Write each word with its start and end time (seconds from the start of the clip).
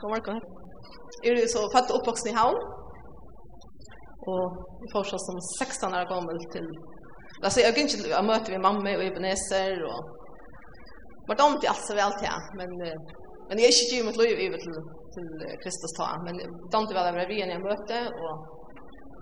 God 0.00 0.10
morgen. 0.12 0.40
Er 1.26 1.32
är 1.42 1.46
så 1.54 1.60
født 1.74 1.90
og 1.90 1.96
oppvoksen 1.98 2.28
i 2.30 2.36
Havn. 2.40 2.58
Och 4.32 4.46
får 4.92 5.04
så 5.10 5.18
som 5.26 5.36
16 5.58 5.94
år 5.98 6.06
gammal 6.12 6.38
till... 6.54 6.68
Alltså 7.44 7.60
jag 7.60 7.70
gick 7.78 7.94
inte 7.94 8.08
jag 8.08 8.24
møte 8.24 8.52
min 8.52 8.66
mamma 8.68 8.90
og 8.98 9.04
Ebenezer 9.06 9.74
och... 9.92 10.02
Vart 11.28 11.44
om 11.46 11.60
till 11.60 11.72
alt 11.72 11.86
så 11.88 11.94
väl 12.00 12.14
til, 12.22 12.38
men... 12.58 12.70
Men 13.48 13.58
jeg 13.58 13.68
är 13.68 13.74
inte 13.82 13.94
givet 13.94 14.06
mitt 14.08 14.20
liv 14.22 14.36
i 14.44 14.48
till, 14.64 14.78
til 15.14 15.28
Kristus 15.62 15.92
ta. 15.98 16.08
Men 16.26 16.34
de 16.72 16.76
inte 16.80 16.96
väl 16.98 17.10
över 17.10 17.26
vi 17.30 17.36
enn 17.42 17.54
jeg 17.54 17.66
møte, 17.68 17.98
och... 18.24 18.36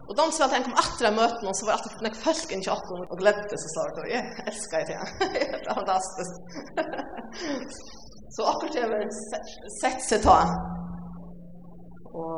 Och 0.08 0.16
de 0.20 0.24
som 0.32 0.42
alltid 0.44 0.64
kom 0.66 0.80
attra 0.84 1.10
möten 1.20 1.48
och 1.48 1.56
så 1.56 1.66
var 1.66 1.72
alltid 1.72 2.02
när 2.02 2.14
folk 2.26 2.48
inn 2.52 2.64
i 2.66 2.72
åttan 2.76 3.10
och 3.10 3.18
glädde 3.22 3.56
så 3.62 3.68
og 4.00 4.08
jeg 4.14 4.22
jag 4.38 4.48
älskar 4.50 4.78
det. 4.90 5.00
Det 5.32 5.68
er 5.68 5.74
fantastisk. 5.74 6.32
Så 8.32 8.44
akkurat 8.48 8.76
jeg 8.78 8.88
har 8.88 9.08
sett 9.80 10.04
seg 10.08 10.22
ta. 10.24 10.38
Og 12.22 12.36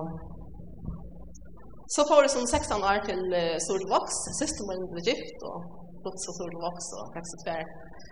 så 1.95 2.03
får 2.09 2.25
jeg 2.25 2.33
som 2.35 2.47
16 2.49 2.87
år 2.91 3.03
til 3.07 3.23
uh, 3.37 3.55
Solvoks, 3.67 4.19
siste 4.41 4.67
min 4.69 4.85
ble 4.91 5.03
gift, 5.07 5.47
og 5.51 5.67
blått 6.03 6.23
så 6.25 6.35
Solvoks, 6.39 6.91
og 6.99 7.17
fikk 7.17 7.31
så 7.31 7.41
tver, 7.45 7.65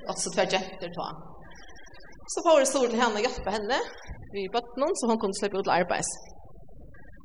og 0.07 0.21
så 0.23 0.34
tver 0.34 0.52
jenter 0.55 0.93
ta. 0.98 1.09
Så 2.33 2.45
får 2.47 2.60
jeg 2.62 2.71
Sol 2.71 2.91
til 2.93 3.01
henne 3.02 3.19
og 3.19 3.27
hjelpe 3.27 3.55
henne 3.57 3.79
vi 4.33 4.46
i 4.46 4.52
bøttenen, 4.52 4.95
så 4.96 5.09
hun 5.10 5.21
kunne 5.21 5.38
slippe 5.38 5.59
ut 5.59 5.66
til 5.66 5.74
arbeids. 5.74 6.10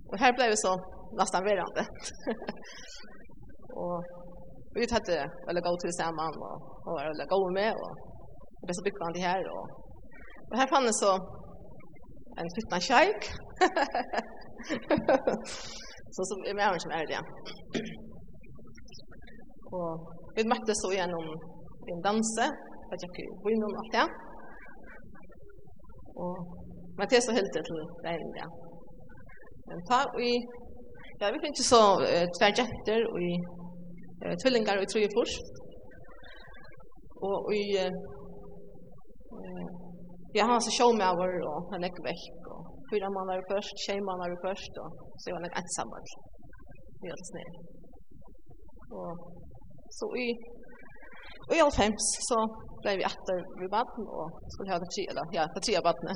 Og 0.10 0.16
her 0.24 0.34
ble 0.35 0.49
vi 0.52 0.60
så 0.60 0.74
nesten 1.20 1.46
verande. 1.46 1.84
og 3.84 3.96
vi 4.76 4.90
tatt 4.90 5.08
det 5.10 5.21
veldig 5.48 5.63
godt 5.68 5.85
til 5.85 5.94
sammen, 5.99 6.41
og, 6.48 6.55
og 6.85 6.96
var 6.98 7.12
veldig 7.12 7.30
gode 7.34 7.52
med, 7.60 7.84
og 7.84 7.91
det 8.58 8.70
ble 8.70 8.77
så 8.77 8.88
bygget 8.88 9.05
han 9.05 9.18
de 9.18 9.27
her, 9.27 9.52
og 9.54 9.87
Og 10.50 10.56
her 10.60 10.68
fann 10.72 10.90
jeg 10.90 10.98
så 11.02 11.12
en 12.40 12.54
fytna 12.55 12.80
kjøyk. 12.90 13.22
så 16.16 16.22
så 16.30 16.34
er 16.49 16.58
med 16.60 16.80
som 16.84 16.96
er 16.98 17.05
det. 17.12 17.21
Og 19.77 19.90
vi 20.36 20.49
møttes 20.52 20.77
så 20.84 20.90
gjennom 20.98 21.27
en 21.91 22.05
danse, 22.08 22.46
at 22.94 23.04
jeg 23.04 23.12
kunne 23.16 23.40
bo 23.41 23.48
innom 23.54 23.80
alt 23.82 23.94
det. 23.98 24.08
Og 26.24 26.34
men 26.98 27.10
det 27.10 27.18
er 27.18 27.26
så 27.26 27.34
helt 27.38 27.52
til 27.54 27.82
veien 28.05 28.32
det. 28.38 28.48
Men 29.68 29.82
ta 29.90 29.99
vi, 30.20 30.30
ja, 31.20 31.30
vi 31.34 31.41
finner 31.43 31.66
så 31.74 31.82
uh, 32.10 32.26
tver 32.38 32.55
jenter 32.60 33.02
og 33.12 33.26
uh, 34.24 34.34
tvillingar 34.41 34.82
og 34.82 34.96
i 35.05 35.12
fors. 35.16 35.34
Og 37.30 37.52
i 37.62 37.64
uh, 37.84 37.91
Ja, 40.36 40.42
han 40.46 40.54
har 40.56 40.64
så 40.66 40.74
showmauer 40.78 41.34
og 41.52 41.72
han 41.72 41.86
gikk 41.88 42.00
vekk. 42.10 42.50
Og 42.54 42.62
fyra 42.90 43.10
månader 43.18 43.44
først, 43.52 43.76
tjej 43.86 44.00
månader 44.10 44.38
først. 44.46 44.74
Og 44.84 44.90
så 45.22 45.34
var 45.34 45.46
han 45.46 45.58
ensam. 45.62 45.96
Vi 47.02 47.12
hadde 47.12 47.30
snill. 47.32 47.58
Og 49.00 49.12
så 49.98 50.08
i 50.26 50.30
Og 51.48 51.54
i 51.55 51.64
alfems 51.64 52.08
så 52.28 52.38
ble 52.84 52.98
vi 53.00 53.05
etter 53.08 53.38
vi 53.60 53.70
baden, 53.72 54.08
og 54.20 54.26
skulle 54.52 54.74
ha 54.74 54.80
det 54.84 54.90
tre, 54.92 55.04
eller 55.12 55.30
ja, 55.38 55.46
det 55.54 55.64
tre 55.64 55.78
av 55.80 55.86
badene. 55.88 56.16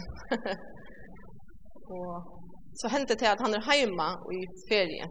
og 1.95 2.11
så 2.79 2.87
hände 2.93 3.15
det 3.15 3.31
att 3.31 3.43
han 3.45 3.53
är 3.53 3.63
hemma 3.71 4.09
och 4.25 4.33
i 4.39 4.43
ferie. 4.69 5.05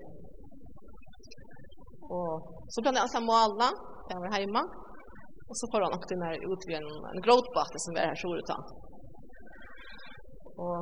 Och 2.17 2.35
så 2.73 2.79
kan 2.83 2.95
det 2.95 3.01
alltså 3.05 3.21
måla, 3.21 3.69
da 4.07 4.11
han 4.15 4.25
var 4.25 4.33
hemma. 4.41 4.63
Och 5.49 5.57
så 5.61 5.65
får 5.71 5.81
han 5.85 5.93
akkurat 5.95 6.15
den 6.15 6.27
her 6.29 6.37
utvigen, 6.53 6.87
en 7.15 7.23
gråtbatte 7.27 7.79
som 7.85 7.93
är 8.01 8.07
här 8.11 8.19
så 8.23 8.29
ut 8.39 8.51
Och 10.65 10.81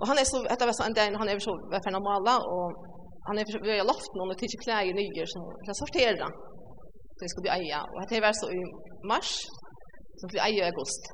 och 0.00 0.06
han 0.10 0.18
är 0.22 0.26
så 0.32 0.38
att 0.52 0.58
det 0.60 0.66
var 0.70 0.76
så 0.78 0.84
en 0.88 0.96
dag 0.98 1.18
han 1.20 1.28
är 1.28 1.38
så 1.48 1.52
var 1.72 1.80
för 1.84 1.92
normala 1.98 2.34
och 2.52 2.68
han 3.28 3.38
är 3.38 3.44
vi 3.66 3.78
har 3.78 3.88
lagt 3.92 4.12
någon 4.18 4.30
och 4.32 4.38
tycker 4.40 4.58
kläder 4.64 4.94
nya 5.00 5.24
som 5.32 5.42
ska 5.64 5.72
sortera. 5.82 6.26
Så 7.16 7.20
det 7.24 7.30
ska 7.32 7.40
bli 7.44 7.52
eja 7.58 7.80
och 7.94 8.00
det 8.10 8.20
var 8.26 8.34
så 8.40 8.46
i 8.58 8.60
mars 9.12 9.32
så 10.18 10.24
blir 10.30 10.42
eja 10.48 10.64
i 10.64 10.70
augusti. 10.70 11.10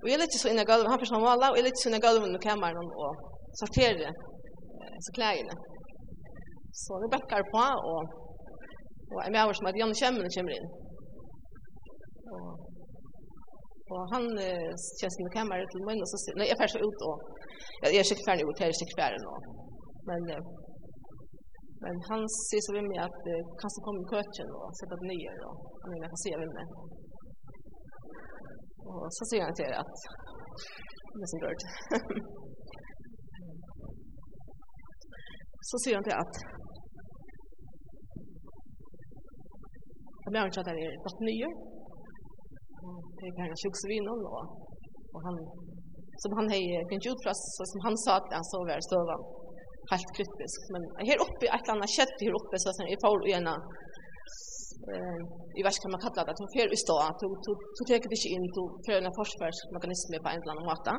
Och 0.00 0.08
jag 0.10 0.18
litt 0.20 0.34
så 0.42 0.48
inne 0.52 0.64
gulvet, 0.70 0.90
han 0.90 0.98
først 1.00 1.12
för 1.12 1.18
normala 1.18 1.46
och 1.50 1.56
jag 1.58 1.64
litt 1.68 1.80
så 1.82 1.88
inne 1.88 2.00
golvet 2.06 2.38
i 2.38 2.46
kammaren 2.48 2.88
och 3.02 3.14
sortera 3.60 4.10
så 5.04 5.10
klærne. 5.16 5.54
Så 6.82 6.92
vi 7.02 7.06
bekker 7.14 7.42
på 7.54 7.64
og, 7.90 8.00
og 9.12 9.18
jeg 9.20 9.26
jag 9.26 9.32
menar 9.34 9.52
som 9.52 9.70
at 9.70 9.78
Janne 9.80 9.96
Kjemmen 10.00 10.34
kommer 10.34 10.52
inn. 10.58 10.68
Og 12.34 12.69
Og 13.94 14.02
han 14.12 14.24
eh, 14.38 14.70
kjenner 14.98 15.14
sin 15.16 15.34
kamera 15.36 15.64
til 15.70 15.84
munnen, 15.86 16.04
og 16.04 16.10
så 16.12 16.16
sier, 16.22 16.34
nei, 16.38 16.46
jeg 16.50 16.58
færre 16.60 16.74
så 16.74 16.80
ut, 16.86 16.98
og 17.08 17.14
jeg, 17.82 17.98
er 17.98 18.06
sikkert 18.06 18.28
ferdig 18.28 18.44
ut, 18.46 18.60
jeg 18.62 18.68
er 18.70 18.80
sikkert 18.80 19.00
ferdig 19.02 19.20
nå. 19.24 19.34
Men, 20.10 20.20
eh, 20.34 20.42
men 21.82 21.94
han 22.10 22.22
sier 22.36 22.62
så 22.66 22.72
ved 22.76 22.84
meg 22.86 22.98
at 23.08 23.18
eh, 23.32 23.48
kan 23.60 23.70
så 23.74 23.80
komme 23.86 24.00
i 24.04 24.10
køtjen 24.12 24.50
og 24.60 24.66
sette 24.78 24.94
et 24.98 25.08
nye, 25.10 25.32
og 25.48 25.54
han 25.82 25.90
vil 25.96 26.06
ikke 26.06 26.22
se 26.22 26.30
ved 26.42 26.50
meg. 26.58 26.66
Og 28.90 29.00
så 29.16 29.22
sier 29.32 29.44
han 29.48 29.56
til 29.58 29.70
at, 29.82 29.94
det 31.16 31.24
er 31.26 31.30
så 31.32 31.38
rørt. 31.42 31.62
så 35.70 35.76
sier 35.82 35.96
han 35.98 36.06
til 36.06 36.16
at, 36.22 36.34
jeg 40.22 40.30
mener 40.30 40.46
ikke 40.46 40.62
at 40.62 40.70
det 40.70 40.76
er 40.86 41.02
godt 41.08 41.20
nye, 41.26 41.50
det 43.18 43.30
kan 43.36 43.46
jag 43.50 43.58
sjuks 43.62 43.82
vid 43.90 44.04
då. 44.26 44.36
Och 45.14 45.22
han 45.26 45.36
som 46.22 46.30
han 46.38 46.46
hej 46.54 46.64
kan 46.88 46.98
ju 47.04 47.08
utfras 47.14 47.40
så 47.56 47.62
som 47.72 47.80
han 47.86 47.96
sa 48.04 48.12
att 48.20 48.28
han 48.36 48.46
så 48.52 48.58
var 48.68 48.80
stövan 48.88 49.20
helt 49.92 50.10
kritisk 50.16 50.60
men 50.72 50.82
här 51.08 51.18
uppe 51.26 51.44
ett 51.56 51.68
annat 51.72 51.90
kött 51.98 52.16
här 52.24 52.34
uppe 52.40 52.56
så 52.62 52.68
sen 52.76 52.88
i 52.94 52.96
Paul 53.04 53.20
och 53.24 53.32
ena 53.38 53.54
eh 54.92 55.20
i 55.58 55.60
vad 55.66 55.74
ska 55.76 55.84
man 55.92 56.00
kalla 56.04 56.22
det 56.24 56.32
att 56.32 56.42
för 56.42 56.50
fel 56.56 56.70
stå 56.84 56.96
att 57.08 57.18
to 57.22 57.28
to 57.76 57.82
tar 57.86 57.98
det 58.12 58.16
inte 58.16 58.30
in 58.36 58.46
till 58.54 58.68
för 58.84 58.92
en 58.98 59.16
försvarsmekanism 59.18 60.12
på 60.24 60.28
en 60.28 60.40
eller 60.42 60.52
annan 60.54 60.68
måta. 60.70 60.94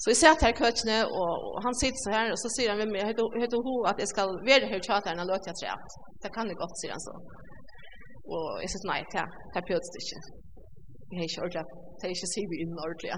Så 0.00 0.06
vi 0.10 0.14
ser 0.20 0.30
att 0.34 0.46
här 0.46 0.54
coachne 0.60 0.98
och, 1.18 1.34
och 1.54 1.60
han 1.66 1.74
sitter 1.82 2.00
så 2.06 2.10
här 2.16 2.26
och 2.32 2.40
så 2.42 2.48
säger 2.56 2.68
han 2.70 2.78
med 2.82 2.90
mig 2.94 3.02
heter 3.10 3.24
heter 3.42 3.58
ho 3.66 3.74
att 3.90 3.98
jag 4.02 4.08
ska 4.12 4.20
vara 4.26 4.66
här 4.72 4.80
chatten 4.88 5.20
och 5.20 5.26
låta 5.30 5.46
jag 5.50 5.56
trä. 5.60 5.72
Det 6.22 6.30
kan 6.36 6.44
det 6.50 6.56
gott 6.62 6.74
säger 6.80 6.94
han 6.96 7.02
så. 7.08 7.14
Och 8.32 8.50
jag 8.62 8.68
säger 8.72 8.88
nej, 8.92 9.02
det 9.54 9.60
pjöts 9.68 9.90
det 9.94 10.00
inte. 10.18 10.45
Jeg 11.10 11.16
har 11.18 11.26
ikke 11.28 11.42
ordentlig, 11.44 11.64
det 11.98 12.04
er 12.06 12.14
ikke 12.16 12.32
sier 12.34 12.48
vi 12.50 12.56
inn 12.64 12.80
ordentlig. 12.84 13.10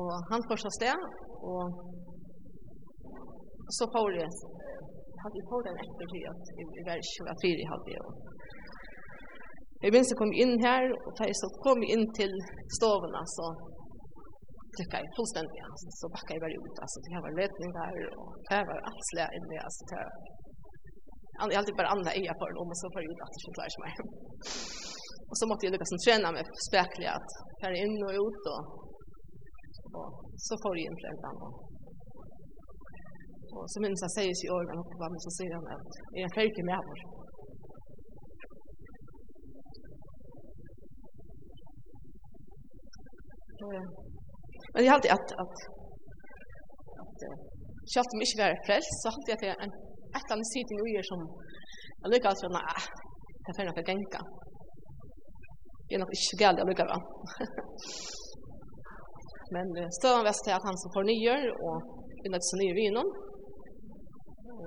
Og 0.00 0.10
han 0.30 0.46
først 0.50 0.68
av 0.68 0.74
sted, 0.78 1.04
og 1.50 1.62
så 3.76 3.84
får 3.94 4.08
jeg, 4.20 4.30
hadde 5.22 5.38
jeg 5.40 5.48
får 5.50 5.62
den 5.66 5.78
etter 5.84 6.10
tid, 6.12 6.24
at 6.32 6.42
jeg 6.78 6.84
var 6.88 7.04
ikke 7.04 7.26
hva 7.26 7.36
fire 7.44 7.62
jeg 7.62 7.70
hadde. 7.72 7.94
Jeg 9.84 9.92
minns 9.94 10.10
jeg 10.12 10.18
kom 10.20 10.32
inn 10.42 10.54
her, 10.66 10.84
og 11.06 11.10
da 11.18 11.28
jeg 11.30 11.38
så 11.40 11.48
kom 11.64 11.80
inn 11.94 12.04
til 12.18 12.32
stovene, 12.78 13.22
så 13.36 13.46
tykket 14.76 14.98
jeg 15.02 15.14
fullstendig, 15.16 15.60
altså, 15.68 15.86
så 15.98 16.10
bakket 16.14 16.34
jeg 16.36 16.44
bare 16.44 16.60
ut, 16.64 16.76
altså, 16.84 16.98
det 17.06 17.22
var 17.24 17.38
løtning 17.40 17.70
der, 17.80 17.94
og 18.20 18.28
det 18.50 18.62
var 18.70 18.78
alt 18.88 19.04
slet 19.10 19.36
inne, 19.38 19.60
altså, 19.66 19.88
det 19.90 20.00
var, 20.00 20.10
alltid 21.60 21.74
bare 21.78 21.94
andre 21.94 22.16
eier 22.18 22.36
for 22.40 22.48
det, 22.50 22.60
og 22.60 22.76
så 22.80 22.92
får 22.92 23.00
jeg 23.04 23.12
ut 23.12 23.24
at 23.24 23.32
det 23.32 23.40
ikke 23.42 23.56
klarer 23.58 23.80
meg. 23.84 23.94
Och 25.30 25.36
så 25.38 25.44
måtte 25.48 25.62
jag 25.66 25.72
lyckas 25.72 25.92
träna 26.06 26.28
mig 26.34 26.42
spärkliga 26.68 27.12
att 27.18 27.30
färra 27.60 27.76
in 27.84 27.96
och 28.06 28.14
ut 28.24 28.42
och, 28.54 28.62
och 29.96 30.10
så 30.46 30.54
får 30.62 30.72
jag 30.76 30.84
in 30.86 30.96
föräldrarna. 31.02 31.48
Og 33.56 33.64
så 33.72 33.80
minns 33.84 34.02
jeg 34.04 34.12
sier 34.14 34.34
sig 34.38 34.46
i 34.48 34.54
åren 34.56 34.78
och 34.82 34.90
vad 35.00 35.14
så 35.24 35.30
sier 35.38 35.52
han 35.56 35.68
at 35.74 35.90
är 36.16 36.20
jag 36.24 36.32
färdig 36.38 36.64
med 36.70 36.80
vår. 36.88 37.00
Men 44.74 44.84
jag 44.84 44.92
hade 44.92 45.12
at 45.16 45.28
at 45.42 45.56
att 47.02 47.18
självt 47.92 48.14
om 48.14 48.22
ikke 48.24 48.40
vara 48.42 48.64
frelst 48.66 48.96
så 49.02 49.08
hade 49.14 49.46
jag 49.46 49.62
en 49.64 49.72
ett 50.18 50.30
annat 50.32 50.50
sidan 50.54 50.76
i 50.86 50.96
er 50.98 51.04
som 51.10 51.20
jag 52.02 52.36
sånn 52.42 52.56
att 52.56 52.86
det 53.44 53.62
er 53.62 53.66
är 53.68 53.74
för 53.76 53.86
genka. 53.90 54.20
jag 54.20 54.45
er 55.94 56.00
nok 56.02 56.12
ikke 56.16 56.38
galt 56.42 56.60
jeg 56.60 56.68
lukker 56.68 56.92
Men 59.54 59.66
støvann 59.98 60.26
vest 60.26 60.42
til 60.44 60.56
at 60.56 60.66
han 60.68 60.76
som 60.82 60.92
får 60.94 61.04
nyer, 61.06 61.42
og 61.66 61.74
vi 62.22 62.28
til 62.32 62.46
til 62.48 62.58
nye 62.62 62.76
vinen. 62.80 63.08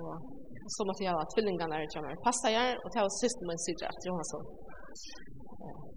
Og 0.00 0.12
så 0.74 0.80
måtte 0.88 1.04
jeg 1.04 1.18
ha 1.18 1.24
tvillingene 1.34 1.72
der 1.72 1.92
kommer 1.92 2.24
passa 2.26 2.48
her, 2.56 2.72
og 2.82 2.88
det 2.92 3.04
var 3.04 3.12
siste 3.22 3.42
min 3.48 3.60
sider 3.66 3.86
at 3.92 4.06
Johan 4.06 4.30
så. 4.32 4.40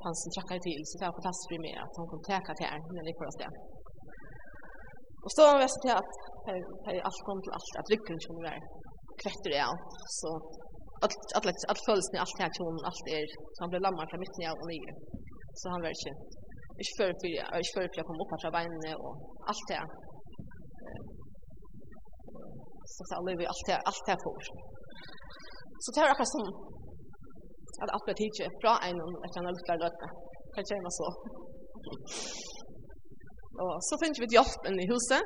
Han 0.03 0.15
som 0.19 0.33
trakket 0.35 0.61
til, 0.67 0.81
så 0.87 0.93
det 0.99 1.05
var 1.07 1.19
fantastisk 1.19 1.49
for 1.53 1.63
meg 1.65 1.75
at 1.85 1.93
han 1.99 2.09
kom 2.11 2.21
teka 2.27 2.51
til 2.59 2.69
her, 2.71 2.81
men 2.95 3.05
det 3.07 3.15
oss 3.31 3.41
det. 3.41 3.51
Og 5.23 5.29
støvann 5.33 5.63
vest 5.63 5.79
til 5.85 5.93
at 6.01 6.11
det 6.45 6.55
er 6.91 7.05
alt 7.07 7.21
kom 7.27 7.39
til 7.43 7.55
alt, 7.57 7.73
at 7.79 7.91
lykken 7.93 8.17
kommer 8.25 8.43
der 8.49 8.59
kvetter 9.21 9.51
jeg 9.55 9.65
alt, 9.71 9.91
så 10.19 10.29
allt 11.03 11.17
allt 11.37 11.59
allt 11.69 11.83
följsni 11.87 12.17
allt 12.23 12.37
här 12.43 12.51
tjon 12.57 12.77
allt 12.89 13.05
är 13.17 13.25
så 13.53 13.59
han 13.63 13.71
blev 13.71 13.81
lammar 13.85 14.05
från 14.09 14.21
mitten 14.23 14.43
av 14.51 14.57
och 14.63 14.69
ner. 14.73 14.91
Så 15.59 15.65
han 15.73 15.81
var 15.83 15.91
inte 15.95 16.11
inte 16.81 16.93
för 16.99 17.09
för 17.19 17.29
jag 17.39 17.59
inte 17.59 17.89
för 17.91 17.97
jag 17.99 18.07
kom 18.09 18.21
upp 18.21 18.31
på 18.43 18.49
benen 18.57 18.95
och 19.05 19.15
allt 19.49 19.65
det. 19.71 19.83
Så 22.93 23.01
så 23.09 23.15
lever 23.27 23.45
allt 23.51 23.65
det 23.69 23.79
allt 23.89 24.03
det 24.07 24.17
för. 24.25 24.39
Så 25.83 25.87
det 25.95 26.01
jag 26.11 26.27
som 26.35 26.45
att 27.81 27.91
allt 27.93 28.05
blir 28.05 28.17
tidigt 28.21 28.59
bra 28.63 28.73
en 28.87 28.97
och 29.03 29.09
att 29.25 29.35
han 29.35 29.45
har 29.45 29.53
luktar 29.57 29.77
lötta. 29.85 30.07
Kan 30.53 30.65
känna 30.71 30.91
så. 30.99 31.07
Och 33.63 33.75
så 33.87 33.93
finns 34.01 34.19
vi 34.19 34.25
ett 34.27 34.37
hjälp 34.37 34.61
i 34.83 34.85
huset. 34.93 35.23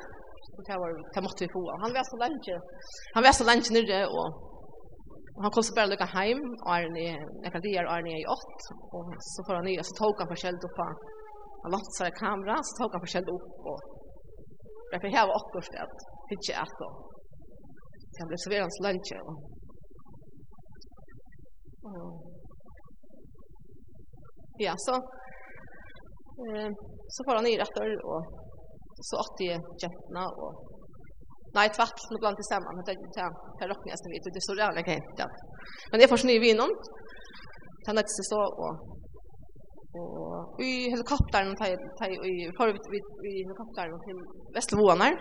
Det 0.66 0.78
var 0.82 0.90
det 1.14 1.20
måtte 1.26 1.44
vi 1.44 1.48
få. 1.56 1.62
Han 1.82 1.92
var 1.96 2.04
så 2.12 2.16
länge. 2.24 2.54
Han 3.14 3.22
var 3.26 3.32
så 3.40 3.44
länge 3.50 3.68
nere 3.76 4.06
och 4.16 4.28
han 5.44 5.52
kom 5.54 5.62
så 5.66 5.74
bara 5.76 5.90
lucka 5.90 6.08
hem 6.18 6.42
Arne 6.74 7.06
jeg 7.44 7.52
kan 7.52 7.62
det 7.64 7.76
Arne 7.94 8.14
i 8.22 8.24
8 8.26 8.74
og 8.96 9.04
så 9.32 9.44
får 9.46 9.54
han 9.58 9.66
nye, 9.68 9.82
så 9.88 9.94
tog 10.00 10.14
han 10.20 10.30
forskjellig 10.32 10.68
opp 10.68 10.80
av 10.82 10.88
han. 10.90 10.98
Låt 11.74 11.90
seg 11.98 12.18
kamera 12.22 12.56
så 12.66 12.72
tog 12.78 12.92
han 12.94 13.04
förskälld 13.04 13.28
upp 13.36 13.54
och 13.70 13.80
därför 14.90 15.08
här 15.16 15.26
var 15.26 15.34
också 15.40 15.72
det 15.72 15.88
pitcha 16.28 16.54
att 16.64 16.80
så 18.16 18.26
blev 18.28 18.36
så 18.36 18.50
hans 18.64 18.80
lunch 18.86 19.10
og 19.28 19.34
ja 24.66 24.74
så 24.76 24.94
eh 26.46 26.70
så 27.14 27.24
får 27.24 27.34
han 27.38 27.46
i 27.46 27.58
retter, 27.60 27.90
og 28.12 28.20
så 29.08 29.20
åtte 29.24 29.44
jeg 29.50 29.60
kjentene, 29.80 30.24
og 30.44 30.77
Nei, 31.56 31.68
tvart, 31.76 31.98
nå 32.10 32.16
blant 32.22 32.36
det 32.36 32.42
tillsammans. 32.42 32.74
Men 32.76 32.84
det 32.86 32.92
er 32.94 33.24
är 33.24 33.32
här 33.60 33.68
rockning 33.72 33.90
jag 33.94 34.10
vet. 34.12 34.34
Det 34.36 34.42
står 34.46 34.54
det 34.56 34.80
ikke 34.82 34.96
helt, 34.98 35.14
ja. 35.22 35.26
Men 35.90 36.00
det 36.00 36.08
får 36.10 36.20
sny 36.22 36.34
vi 36.44 36.50
inom. 36.50 36.70
Tända 37.86 38.02
till 38.02 38.16
sig 38.18 38.26
så 38.32 38.40
och 38.64 38.74
och 39.98 40.60
i 40.70 40.72
helikoptern 40.92 41.50
och 41.52 41.58
tar 41.58 42.08
i 42.30 42.34
har 42.58 42.66
vi 43.24 43.30
i 43.40 43.44
til 44.06 44.18
Vestlevoen 44.54 45.00
her, 45.06 45.14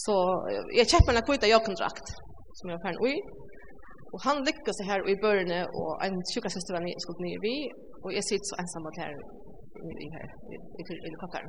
Så 0.00 0.16
jeg 0.78 0.86
kjøper 0.92 1.12
en 1.12 1.26
kvita 1.28 1.46
jag 1.46 1.64
kontrakt 1.68 2.06
som 2.58 2.70
jag 2.70 2.80
ferdig 2.84 3.00
oj. 3.06 3.16
og 4.12 4.18
han 4.26 4.36
lykkes 4.48 4.76
så 4.78 4.84
här 4.90 5.00
i 5.12 5.14
början 5.24 5.66
og 5.80 5.90
en 6.06 6.16
sjukasyster 6.32 6.72
var 6.74 6.82
nye, 6.84 7.00
skulle 7.02 7.24
nye 7.26 7.40
vi 7.46 7.56
og 8.04 8.10
jeg 8.16 8.24
sitter 8.28 8.46
så 8.50 8.56
ensam 8.62 8.84
her 9.00 9.12
i 10.04 10.08
här 10.14 10.28
i 10.52 10.54
i, 10.54 10.56
i 10.78 10.82
helikopteren. 10.88 11.04
helikoptern. 11.06 11.48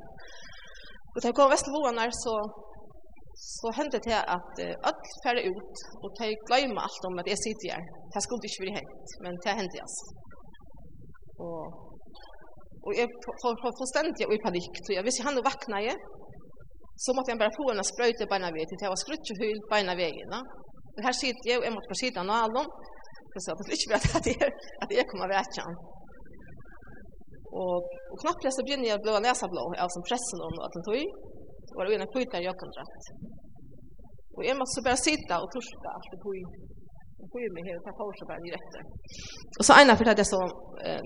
Och 1.13 1.21
tar 1.21 1.31
kom 1.38 1.51
her, 2.03 2.12
så 2.25 2.33
så 3.50 3.72
hände 3.78 3.98
det 4.08 4.20
att 4.36 4.56
at 4.90 4.90
öll 4.90 5.02
færre 5.24 5.42
ut, 5.54 5.76
och 6.02 6.12
de 6.20 6.28
glömma 6.48 6.82
allt 6.86 7.04
om 7.08 7.20
att 7.20 7.32
jag 7.34 7.40
sitter 7.46 7.68
här. 7.74 7.84
Det 8.14 8.22
skulle 8.24 8.40
inte 8.48 8.62
være 8.64 8.78
hänt, 8.80 9.08
men 9.24 9.34
det 9.44 9.54
hände 9.60 9.78
alltså. 9.86 10.04
Och 11.44 12.94
jeg. 13.00 13.08
Og, 13.08 13.38
og 13.46 13.50
jeg 13.54 13.66
var 13.66 13.78
fullstendig 13.80 14.26
i 14.36 14.44
panik. 14.48 14.74
så 14.86 14.90
jag 14.98 15.04
visste 15.08 15.26
han 15.28 15.40
og 15.40 15.46
vakna 15.50 15.78
jeg, 15.90 15.98
så 17.04 17.10
måtte 17.16 17.32
jag 17.32 17.40
bara 17.44 17.58
få 17.60 17.66
en 17.72 17.90
sprøyte 17.92 18.26
beina 18.32 18.50
ved, 18.56 18.66
til 18.68 18.86
jeg 18.86 18.94
var 18.94 19.02
skruttjehyl 19.04 19.60
beina 19.72 19.94
vegina. 20.02 20.40
Og 20.96 21.02
her 21.06 21.16
sitter 21.22 21.46
jeg, 21.50 21.58
og 21.60 21.66
jag 21.66 21.74
måtte 21.76 21.92
på 21.92 22.02
sidan 22.02 22.32
av 22.34 22.38
allan, 22.46 22.70
så 23.30 23.36
jeg 23.38 23.44
sa 23.46 23.52
at 23.54 23.60
det 23.68 23.76
inte 23.78 23.92
var 23.94 24.02
att 24.18 24.28
jeg, 24.32 24.52
att 24.82 24.92
jag 24.98 25.06
kommer 25.10 25.26
att 25.28 25.36
vekjan. 25.40 25.74
Och, 27.62 27.82
och 28.12 28.20
knappt 28.22 28.44
jeg 28.46 28.54
så 28.54 28.62
begynner 28.66 28.88
jag 28.90 29.00
å 29.00 29.04
blå 29.06 29.14
näsa 29.28 29.48
blå, 29.54 29.64
jeg 29.78 29.94
som 29.96 30.08
pressen 30.10 30.40
om 30.48 30.56
att 30.66 30.74
den 30.76 30.86
tog, 30.90 31.06
var 31.76 31.84
det 31.86 31.96
ena 31.98 32.08
kvita 32.14 32.38
jag 32.48 32.56
kontrakt. 32.64 33.04
Och 34.36 34.44
jag 34.50 34.56
måste 34.62 34.78
bara 34.88 35.00
sitta 35.10 35.34
och 35.42 35.50
torska 35.56 35.90
allt 35.96 36.14
på 36.24 36.30
i. 36.42 36.44
Och 37.22 37.28
på 37.32 37.38
med 37.44 37.52
mig 37.56 37.64
hela 37.68 37.82
ta 37.86 37.92
pausa 38.00 38.24
bara 38.30 38.42
direkt. 38.48 38.74
Och 39.60 39.66
så 39.68 39.74
ena 39.82 39.94
för 39.98 40.06
att 40.12 40.22
jag 40.22 40.30
så 40.36 40.42
eh 40.88 41.04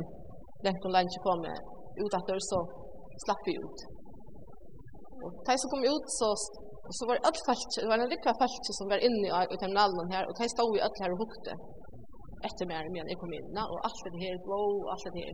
den 0.65 0.75
som 0.81 0.91
lunch 0.95 1.17
kom 1.25 1.41
ut 2.03 2.13
att 2.17 2.27
det 2.27 2.37
så 2.53 2.59
slapp 3.23 3.43
vi 3.47 3.53
ut. 3.65 3.79
Och 5.23 5.31
tais 5.45 5.61
så 5.63 5.67
kom 5.73 5.83
ut 5.93 6.07
så 6.19 6.27
så 6.97 7.01
var 7.07 7.13
det 7.15 7.23
allt 7.27 7.41
fast 7.49 7.69
det 7.81 7.89
var 7.91 7.97
en 8.05 8.13
riktig 8.15 8.33
fast 8.41 8.63
som 8.77 8.85
var 8.93 8.99
inne 9.07 9.27
i 9.53 9.55
terminalen 9.61 10.07
här 10.15 10.23
och 10.27 10.35
tais 10.37 10.51
stod 10.55 10.69
vi 10.75 10.79
allt 10.85 10.99
här 11.01 11.11
och 11.13 11.21
hukte 11.23 11.51
efter 12.47 12.63
mer 12.71 12.83
men 12.93 13.07
jag 13.11 13.19
kom 13.23 13.33
in 13.39 13.49
och 13.71 13.79
allt 13.85 14.01
det 14.15 14.21
här 14.25 14.35
blå 14.45 14.61
och 14.83 14.89
allt 14.93 15.05
det 15.15 15.23
här. 15.23 15.33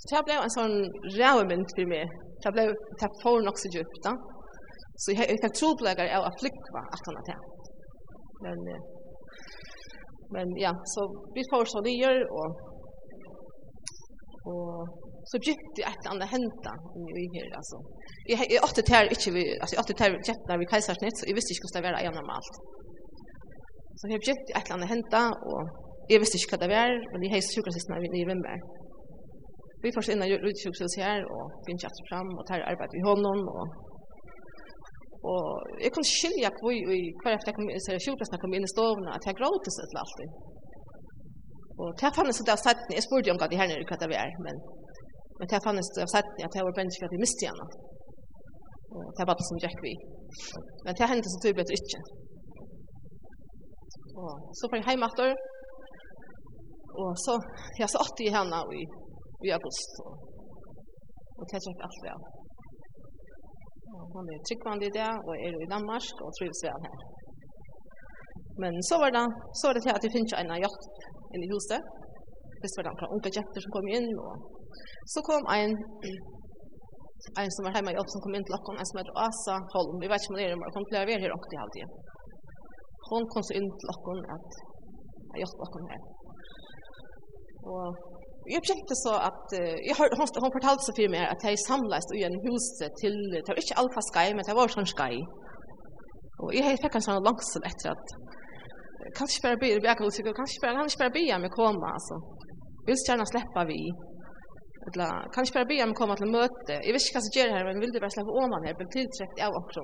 Så 0.00 0.04
det 0.10 0.24
blev 0.26 0.40
en 0.46 0.54
sån 0.58 0.74
rävmynt 1.20 1.70
för 1.76 1.86
mig. 1.94 2.04
Det 2.42 2.52
blev 2.56 2.68
det 3.00 3.10
får 3.22 3.38
nog 3.46 3.56
djupt 3.74 4.00
då. 4.06 4.12
Så 5.02 5.12
jeg, 5.12 5.28
jeg 5.28 5.40
fikk 5.42 5.58
troblegger 5.60 6.12
av 6.16 6.28
å 6.28 6.36
flykva 6.40 6.82
at 6.94 7.08
han 7.08 7.18
har 7.18 7.26
Men, 8.44 8.62
eh, 8.72 8.86
men 10.34 10.54
ja, 10.60 10.72
så 10.92 11.04
vi 11.36 11.44
får 11.50 11.68
så 11.72 11.82
nye, 11.84 12.12
og, 12.40 12.62
og 14.52 15.04
så 15.30 15.40
gitt 15.42 15.80
jeg 15.80 15.90
et 15.90 16.08
annet 16.10 16.30
henta 16.30 16.72
i 17.22 17.26
her, 17.34 17.48
altså. 17.58 17.80
Jeg, 18.30 18.46
jeg 18.52 18.62
åtte 18.62 18.84
tær 18.86 19.08
ikke 19.10 19.32
vi, 19.34 19.44
altså 19.58 19.76
jeg 19.76 19.82
åtte 19.82 19.96
tær 19.98 20.16
kjett 20.28 20.48
når 20.50 20.60
vi 20.62 20.68
kajsarsnitt, 20.70 21.18
så 21.18 21.28
jeg 21.28 21.36
visste 21.38 21.54
ikke 21.54 21.66
hvordan 21.66 21.82
det 21.82 21.86
var 21.88 22.00
igjen 22.00 22.18
normalt. 22.20 22.60
Så 23.96 24.10
jeg 24.12 24.22
gitt 24.28 24.52
et 24.52 24.60
eller 24.60 24.76
annet 24.76 24.92
henta, 24.92 25.22
og 25.50 26.10
jeg 26.12 26.22
visste 26.22 26.38
ikke 26.38 26.54
hva 26.54 26.62
det 26.62 26.72
var, 26.72 26.94
men 27.12 27.26
jeg 27.26 27.34
heis 27.34 27.50
sjukkerhetsisten 27.54 27.96
i 28.06 28.26
nye. 28.28 28.56
Vi 29.82 29.92
får 29.94 30.06
så 30.06 30.14
inn 30.14 30.24
av 30.24 30.30
rutsjukkerhetsisten 30.44 31.04
her, 31.04 31.26
og 31.26 31.58
begynner 31.64 31.86
kjatt 31.86 32.00
fram, 32.10 32.30
og 32.38 32.46
tar 32.48 32.64
arbeid 32.70 32.94
i 32.94 33.04
hånden, 33.06 33.42
og 33.50 33.64
Og 35.32 35.46
jeg 35.84 35.90
kunne 35.92 36.14
skilja 36.16 36.50
hvor 36.58 36.72
i 36.72 37.00
hver 37.22 37.34
efter 37.36 37.50
jeg 37.50 37.56
kom 37.58 37.70
inn, 37.70 37.82
så 37.84 37.96
sjukplassene 38.04 38.42
kom 38.42 38.54
inn 38.54 38.66
i 38.66 38.74
stovna, 38.74 39.14
at 39.16 39.26
jeg 39.26 39.38
gråtes 39.40 39.78
et 39.78 39.90
eller 39.90 40.04
alltid. 40.04 40.30
Og 41.82 41.88
jeg 42.02 42.16
fannes 42.18 42.38
det 42.46 42.54
av 42.54 42.60
seiten, 42.62 42.94
jeg 42.96 43.04
spurte 43.06 43.32
om 43.32 43.40
hva 43.40 43.48
de 43.50 43.58
her 43.60 43.68
nere 43.70 43.88
hva 43.88 43.98
det 44.02 44.10
var, 44.12 44.30
men, 44.46 44.60
men 45.38 45.50
jeg 45.52 45.64
fannes 45.66 45.90
det 45.96 46.04
av 46.06 46.12
seiten 46.14 46.46
at 46.46 46.56
jeg 46.56 46.66
var 46.68 46.78
menneske 46.78 47.08
at 47.08 47.16
jeg 47.16 47.24
miste 47.24 47.50
henne. 47.50 47.66
Og 48.92 49.02
til 49.10 49.22
jeg 49.22 49.30
bare 49.32 49.48
som 49.48 49.60
gikk 49.64 49.82
vi. 49.86 49.94
Men 50.84 50.92
til 50.94 51.04
jeg 51.04 51.10
hendte 51.12 51.32
så 51.32 51.42
tydelig 51.42 51.80
ikke. 51.80 52.00
Og 54.24 54.32
så 54.58 54.70
var 54.70 54.80
jeg 54.80 54.88
hjemme 54.88 55.10
etter, 55.10 55.34
og 57.02 57.10
så, 57.24 57.34
ja, 57.80 57.86
så 57.92 58.00
åtte 58.04 58.24
jeg 58.24 58.32
henne 58.38 58.62
i, 58.80 58.82
i 59.46 59.52
august. 59.58 60.00
Og, 60.06 60.14
og 61.38 61.44
til 61.44 61.58
jeg 61.58 61.66
gikk 61.66 61.86
alt 61.88 62.02
vel. 62.06 62.14
Ja. 62.14 62.36
Hun 64.14 64.30
er 64.32 64.40
tryggvand 64.48 64.82
i 64.86 64.94
det, 64.98 65.10
og 65.26 65.32
er 65.46 65.54
i 65.64 65.70
Danmark, 65.74 66.06
og 66.24 66.34
trives 66.38 66.62
vel 66.64 66.86
her. 66.86 66.96
Men 68.62 68.72
så 68.88 68.94
var 69.02 69.10
det, 69.16 69.24
så 69.58 69.62
var 69.66 69.74
det 69.74 69.82
til 69.84 69.94
at 69.96 70.04
jeg 70.04 70.14
finner 70.14 70.38
en 70.40 70.62
hjelp 70.62 70.84
inne 71.34 71.46
i 71.46 71.52
huset. 71.54 71.80
Det 72.60 72.70
var 72.76 72.86
det 72.86 72.94
noen 72.96 73.14
unge 73.16 73.32
kjefter 73.36 73.64
som 73.64 73.74
kom 73.76 73.88
inn, 73.96 74.08
og 74.26 74.34
så 75.12 75.22
kom 75.28 75.42
en, 75.56 75.76
en 77.42 77.52
som 77.54 77.66
var 77.66 77.76
hjemme 77.76 77.92
i 77.92 78.06
som 78.12 78.24
kom 78.24 78.36
inn 78.36 78.46
til 78.46 78.56
dere, 78.56 78.76
en 78.80 78.90
som 78.90 79.00
heter 79.00 79.20
Asa 79.26 79.56
Holm. 79.74 79.96
Vi 80.02 80.10
vet 80.12 80.24
ikke 80.24 80.34
om 80.34 80.40
det 80.40 80.46
er, 80.46 80.58
men 80.60 80.76
hun 80.76 80.88
pleier 80.90 81.06
å 81.06 81.10
være 81.12 81.24
her 81.26 81.36
åkte 81.38 81.80
i 81.82 81.88
Hon 83.08 83.28
kom 83.30 83.44
så 83.46 83.54
inn 83.58 83.68
til 83.80 83.92
dere 83.92 84.36
at 84.36 84.60
jeg 85.36 85.44
hjelper 85.44 85.74
dere 85.76 85.90
her. 85.92 86.06
Og 87.76 88.15
jag 88.54 88.62
kjente 88.68 88.94
så 89.04 89.12
att 89.28 89.46
jag 89.88 89.96
har 90.00 90.08
hon 90.18 90.28
hon 90.44 90.52
fortalte 90.56 90.82
så 90.86 90.92
för 90.98 91.08
mig 91.14 91.24
att 91.32 91.42
jag 91.44 91.58
samlas 91.70 92.06
i 92.18 92.20
en 92.28 92.38
hus 92.46 92.66
till 93.00 93.18
det 93.44 93.52
var 93.52 93.62
inte 93.62 93.80
alfa 93.82 94.00
skai 94.08 94.30
men 94.34 94.42
det 94.48 94.54
var 94.60 94.68
sån 94.68 94.86
skai. 94.94 95.18
Och 96.42 96.50
jag 96.54 96.64
fick 96.82 96.94
en 96.94 97.06
sån 97.06 97.24
långsam 97.28 97.62
efter 97.70 97.86
att 97.94 98.06
kanske 99.18 99.38
bara 99.44 99.56
be 99.62 99.68
jag 99.90 99.98
kan 99.98 100.10
säga 100.10 100.32
kanske 100.40 100.58
bara 100.62 100.74
han 100.80 100.88
bara 101.02 101.12
be 101.18 101.38
mig 101.42 101.50
komma 101.60 101.88
alltså. 101.96 102.14
Vill 102.86 102.96
gärna 103.08 103.26
släppa 103.34 103.60
vi. 103.72 103.80
Eller 104.86 105.10
kanske 105.34 105.52
bara 105.56 105.68
be 105.72 105.86
mig 105.86 105.94
komma 106.02 106.14
till 106.16 106.30
möte. 106.38 106.74
Jag 106.86 106.92
visste 106.96 107.12
kanske 107.14 107.30
ger 107.38 107.48
här 107.56 107.64
men 107.68 107.80
vill 107.82 107.92
det 107.94 108.00
bara 108.04 108.14
släppa 108.16 108.32
om 108.40 108.50
han 108.54 108.62
här 108.66 108.74
blev 108.78 108.90
tillträckt 108.98 109.38
av 109.46 109.52
också 109.62 109.80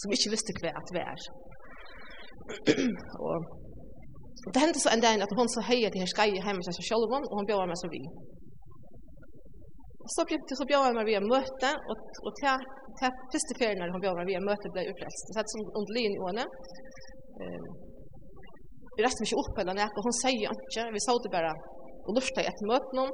som 0.00 0.08
inte 0.14 0.28
visste 0.34 0.52
kvar 0.58 0.74
att 0.80 0.90
vär. 0.98 1.18
Och 3.26 3.38
Det 4.52 4.58
hände 4.64 4.78
så 4.84 4.88
en 4.94 5.02
dag 5.04 5.22
att 5.24 5.38
hon 5.40 5.48
så 5.54 5.60
höjer 5.70 5.88
till 5.90 6.02
här 6.04 6.12
skaj 6.14 6.32
hemma 6.46 6.60
hos 6.60 6.76
sig 6.78 6.86
själv 6.90 7.08
och 7.28 7.36
hon 7.38 7.46
bjöd 7.50 7.68
mig 7.70 7.78
så 7.82 7.88
vi. 7.94 8.02
Så 10.14 10.20
bjöd 10.28 10.42
så 10.60 10.64
bjöd 10.70 10.94
mig 10.96 11.04
vi 11.10 11.14
en 11.20 11.28
möte 11.34 11.70
och 11.90 12.06
och 12.26 12.34
till 12.38 12.58
till 12.98 13.10
första 13.32 13.52
färden 13.60 13.78
när 13.80 13.88
hon 13.94 14.02
bjöd 14.04 14.16
mig 14.18 14.26
vi 14.30 14.34
en 14.40 14.48
möte 14.50 14.66
blev 14.74 14.84
uppläst. 14.92 15.24
Så 15.32 15.38
att 15.40 15.50
som 15.54 15.60
under 15.78 15.92
linjen 15.98 16.20
och 16.22 16.28
henne. 16.30 16.46
Ehm 17.42 17.66
Vi 18.96 19.00
reste 19.06 19.20
mig 19.22 19.32
upp 19.42 19.56
eller 19.60 19.74
något, 19.80 20.04
hon 20.06 20.16
säger 20.24 20.46
inte, 20.54 20.80
vi 20.96 21.00
sa 21.06 21.12
det 21.24 21.30
bara 21.38 21.52
och 22.06 22.12
i 22.42 22.44
ett 22.50 22.62
möte 22.70 22.90
någon 22.98 23.12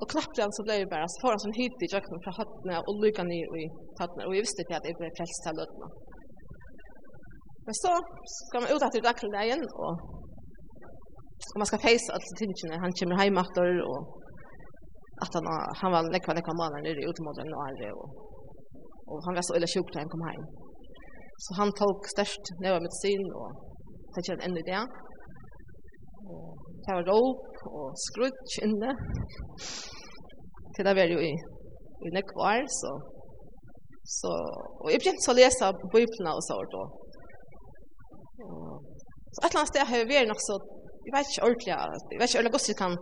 Og 0.00 0.10
knappt 0.10 0.38
igjen 0.38 0.54
så 0.56 0.64
ble 0.66 0.80
vi 0.82 0.86
bare, 0.90 1.06
så 1.10 1.22
får 1.22 1.34
han 1.34 1.42
sånn 1.44 1.58
hit 1.58 1.84
i 1.86 1.90
jøkken 1.92 2.22
fra 2.24 2.32
høttene 2.38 2.80
og 2.82 3.02
lykka 3.02 3.24
ny 3.26 3.40
i 3.62 3.66
høttene, 4.00 4.26
og 4.26 4.34
jeg 4.34 4.46
visste 4.46 4.64
ikke 4.64 4.78
at 4.80 4.88
jeg 4.88 4.98
ble 4.98 5.10
frelst 5.18 5.46
til 5.46 5.58
løttene. 5.60 5.88
Men 7.66 7.74
så 7.82 7.92
skal 8.38 8.62
man 8.62 8.72
ut 8.74 8.84
etter 8.86 9.04
dagligdagen, 9.08 9.62
og, 9.84 9.92
og 11.52 11.56
man 11.60 11.68
skal 11.70 11.84
feise 11.86 12.12
alle 12.14 12.36
tingene. 12.40 12.82
Han 12.84 12.96
kommer 12.98 13.22
hjem 13.22 13.40
etter, 13.40 13.70
og 13.88 13.98
at 15.24 15.38
han, 15.38 15.48
han 15.80 15.94
var 15.94 16.10
nekva, 16.12 16.36
nekva 16.36 16.54
maler 16.58 16.84
nere 16.84 17.08
ute 17.08 17.24
mot 17.24 17.40
en 17.40 17.56
åre, 17.64 17.88
og, 18.00 18.06
og 19.08 19.24
han 19.26 19.38
var 19.38 19.46
så 19.46 19.56
ille 19.56 19.70
sjuk 19.70 19.92
da 19.94 20.02
han 20.02 20.12
kom 20.12 20.26
hjem. 20.28 20.44
Så 21.44 21.56
han 21.60 21.72
tok 21.80 22.10
størst 22.12 22.52
neva 22.64 22.82
medisin, 22.84 23.24
og 23.40 23.48
det 24.14 24.26
kjenner 24.26 24.46
enda 24.48 24.62
i 24.62 24.68
det. 24.68 24.82
Og 26.34 26.44
det 26.84 26.98
var 26.98 27.08
råp 27.08 27.64
og 27.78 27.88
skrutsk 28.06 28.66
inne. 28.66 28.92
Til 30.74 30.86
det 30.86 30.94
var 30.98 31.10
jo 31.10 31.18
i, 31.22 31.32
i 32.04 32.12
nekva 32.14 32.50
år, 32.50 32.68
så, 32.80 32.92
så, 34.18 34.30
og 34.82 34.88
jeg 34.92 35.00
begynte 35.00 35.32
å 35.32 35.36
lese 35.38 35.72
Bibelen 35.94 36.30
og 36.32 36.42
så, 36.44 36.58
og 36.60 37.03
Så 38.34 39.38
ett 39.42 39.50
eller 39.50 39.60
annet 39.60 39.88
har 39.90 40.00
jeg 40.00 40.10
vært 40.10 40.30
nok 40.30 40.42
så, 40.42 40.56
jeg 41.06 41.12
vet 41.14 41.30
ikke 41.30 41.46
ordentlig, 41.46 41.74
jeg 41.74 42.20
vet 42.20 42.28
ikke 42.28 42.40
ordentlig 42.40 42.54
hvordan 42.54 42.72
jeg 42.72 42.80
kan 42.82 42.96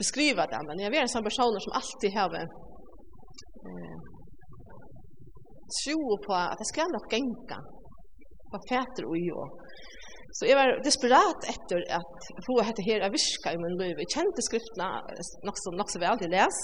beskriva 0.00 0.46
det, 0.50 0.60
men 0.66 0.80
jeg 0.80 0.88
har 0.88 0.94
vært 0.96 1.06
en 1.08 1.14
sånn 1.14 1.28
person 1.28 1.58
som 1.64 1.76
alltid 1.78 2.16
har 2.16 2.36
eh, 2.40 2.50
tro 5.78 6.18
på 6.26 6.36
at 6.38 6.62
jeg 6.62 6.70
skal 6.72 6.94
nok 6.94 7.06
genka 7.12 7.58
på 8.52 8.62
fæter 8.68 9.08
og 9.08 9.16
jo. 9.18 9.46
Så 10.36 10.48
jeg 10.48 10.56
var 10.56 10.78
desperat 10.84 11.44
etter 11.52 11.82
at 11.98 12.28
få 12.46 12.56
dette 12.62 12.84
her 12.86 13.04
av 13.04 13.12
virka 13.12 13.52
i 13.52 13.60
min 13.60 13.76
liv. 13.80 13.98
Jeg 14.00 14.12
kjente 14.14 14.44
skriftene 14.44 14.88
nok 15.46 15.58
så, 15.60 15.74
nok 15.76 15.92
så 15.92 16.00
vel 16.00 16.20
til 16.20 16.32
les, 16.32 16.60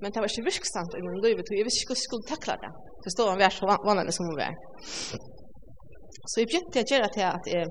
men 0.00 0.12
det 0.12 0.22
var 0.22 0.30
ikke 0.30 0.48
virksamt 0.48 0.96
i 0.96 1.04
min 1.04 1.20
liv, 1.24 1.40
og 1.40 1.52
jeg 1.52 1.66
visste 1.68 1.84
ikke 1.84 1.92
hvordan 1.92 2.02
jeg 2.02 2.08
skulle 2.08 2.30
takle 2.32 2.56
det. 2.64 2.72
Det 3.04 3.12
stod 3.14 3.30
han 3.32 3.42
vært 3.42 3.58
så 3.58 3.68
vanlig 3.68 4.14
som 4.16 4.30
hun 4.30 4.40
var. 4.40 4.56
Så 6.28 6.42
jeg 6.42 6.50
begynte 6.50 6.84
å 6.84 6.90
gjøre 6.92 7.10
til 7.14 7.24
at 7.24 7.48
jeg, 7.48 7.66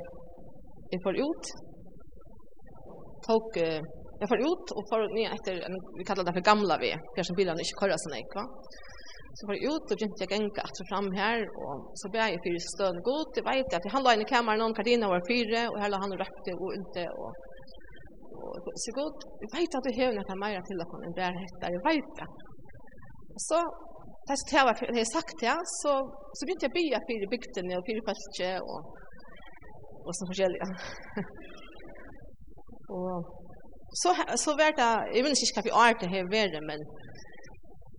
jeg 0.94 1.02
får 1.04 1.20
ut, 1.22 1.50
tok, 3.28 3.58
jeg 3.62 4.30
får 4.32 4.44
ut 4.44 4.74
og 4.74 4.90
får 4.90 5.08
nye 5.14 5.34
etter, 5.36 5.62
vi 6.00 6.06
kallar 6.08 6.26
det 6.26 6.34
for 6.40 6.48
gamla 6.50 6.80
vi, 6.82 6.92
for 7.14 7.30
som 7.30 7.38
bilene 7.38 7.66
ikke 7.66 7.84
kører 7.84 8.02
sånn 8.02 8.18
ikke, 8.18 8.42
va? 8.42 8.76
Så 9.38 9.46
får 9.46 9.60
jeg 9.60 9.70
ut 9.70 9.92
og 9.94 10.00
begynte 10.00 10.24
jeg 10.26 10.32
genga 10.32 10.64
etter 10.66 10.88
fram 10.90 11.12
her, 11.14 11.44
og 11.62 11.92
så 12.02 12.10
ble 12.10 12.32
jeg 12.32 12.42
fyrir 12.46 12.64
støvn 12.74 13.04
god, 13.06 13.38
jeg 13.38 13.46
vet 13.46 13.76
at 13.78 13.92
han 13.94 14.06
la 14.08 14.16
inn 14.18 14.26
i 14.26 14.32
kameran, 14.32 14.64
noen 14.64 14.78
kardiner 14.80 15.14
var 15.14 15.28
fire, 15.30 15.68
og 15.70 15.78
her 15.84 15.94
la 15.94 16.02
han 16.02 16.16
og 16.16 16.24
røpte 16.24 16.56
og 16.58 16.74
ute, 16.74 17.06
og 17.22 17.44
og 18.48 18.78
så 18.80 18.94
god, 18.96 19.26
jeg 19.42 19.50
vet 19.54 19.76
at 19.78 19.86
du 19.86 19.98
hever 19.98 20.18
noe 20.18 20.36
mer 20.40 20.62
til 20.68 20.80
dere 20.80 21.00
enn 21.08 21.16
bare 21.18 21.44
etter, 21.46 21.74
jeg 21.76 21.84
vet 21.86 22.12
det. 22.20 22.28
Og 23.34 23.44
så 23.44 23.60
Fast 24.28 24.46
det 24.52 24.64
var 24.68 24.74
det 24.94 25.02
jag 25.04 25.10
sagt 25.18 25.38
ja 25.50 25.56
så 25.82 25.92
så 26.38 26.42
började 26.46 26.66
jag 26.68 26.74
bya 26.78 27.00
för 27.08 27.26
bygden 27.34 27.66
och 27.78 27.84
för 27.88 27.98
fastje 28.08 28.52
och 28.72 28.82
och 30.06 30.14
så 30.18 30.24
forskjelliga. 30.30 30.68
och 32.96 33.18
så 34.02 34.10
så 34.44 34.50
var 34.62 34.72
det 34.80 34.94
jag 35.16 35.22
vet 35.24 35.32
inte 35.34 35.56
kaffe 35.56 35.72
art 35.84 36.00
det 36.04 36.10
här 36.14 36.26
var 36.36 36.62
men 36.70 36.80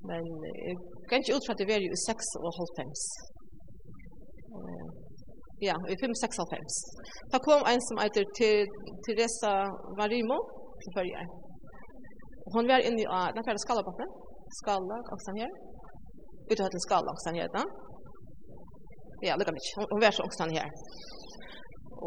men 0.08 0.23
jag 0.68 0.76
kan 1.08 1.18
inte 1.18 1.32
ut 1.37 1.44
för 1.47 1.52
att 1.52 1.62
det 1.62 1.68
var 1.73 1.80
ju 1.87 1.90
6 2.08 2.11
och 2.44 2.52
halvtims. 2.58 3.02
Ja, 5.68 5.76
i 5.92 5.94
5-6-5. 6.02 6.52
Da 7.32 7.37
kom 7.47 7.62
en 7.73 7.82
som 7.88 7.97
heter 8.04 8.25
Teresa 9.04 9.52
Varimo 9.99 10.38
til 10.80 10.90
førje. 10.97 11.23
Hon 12.54 12.64
var 12.70 12.80
inne 12.88 13.00
i, 13.02 13.06
den 13.35 13.42
på, 13.47 13.50
skalabakken, 13.66 14.08
skala, 14.61 14.97
også 15.14 15.30
her 15.38 15.50
ute 16.50 16.64
hatt 16.64 16.78
en 16.78 16.87
skala 16.87 17.12
angst 17.12 17.28
han 17.28 17.38
heter. 17.40 17.69
Ja, 19.26 19.37
lukka 19.38 19.52
mykje. 19.55 19.87
Hon 19.93 20.02
var 20.02 20.14
så 20.14 20.25
angst 20.26 20.43
han 20.43 20.55
her. 20.57 20.71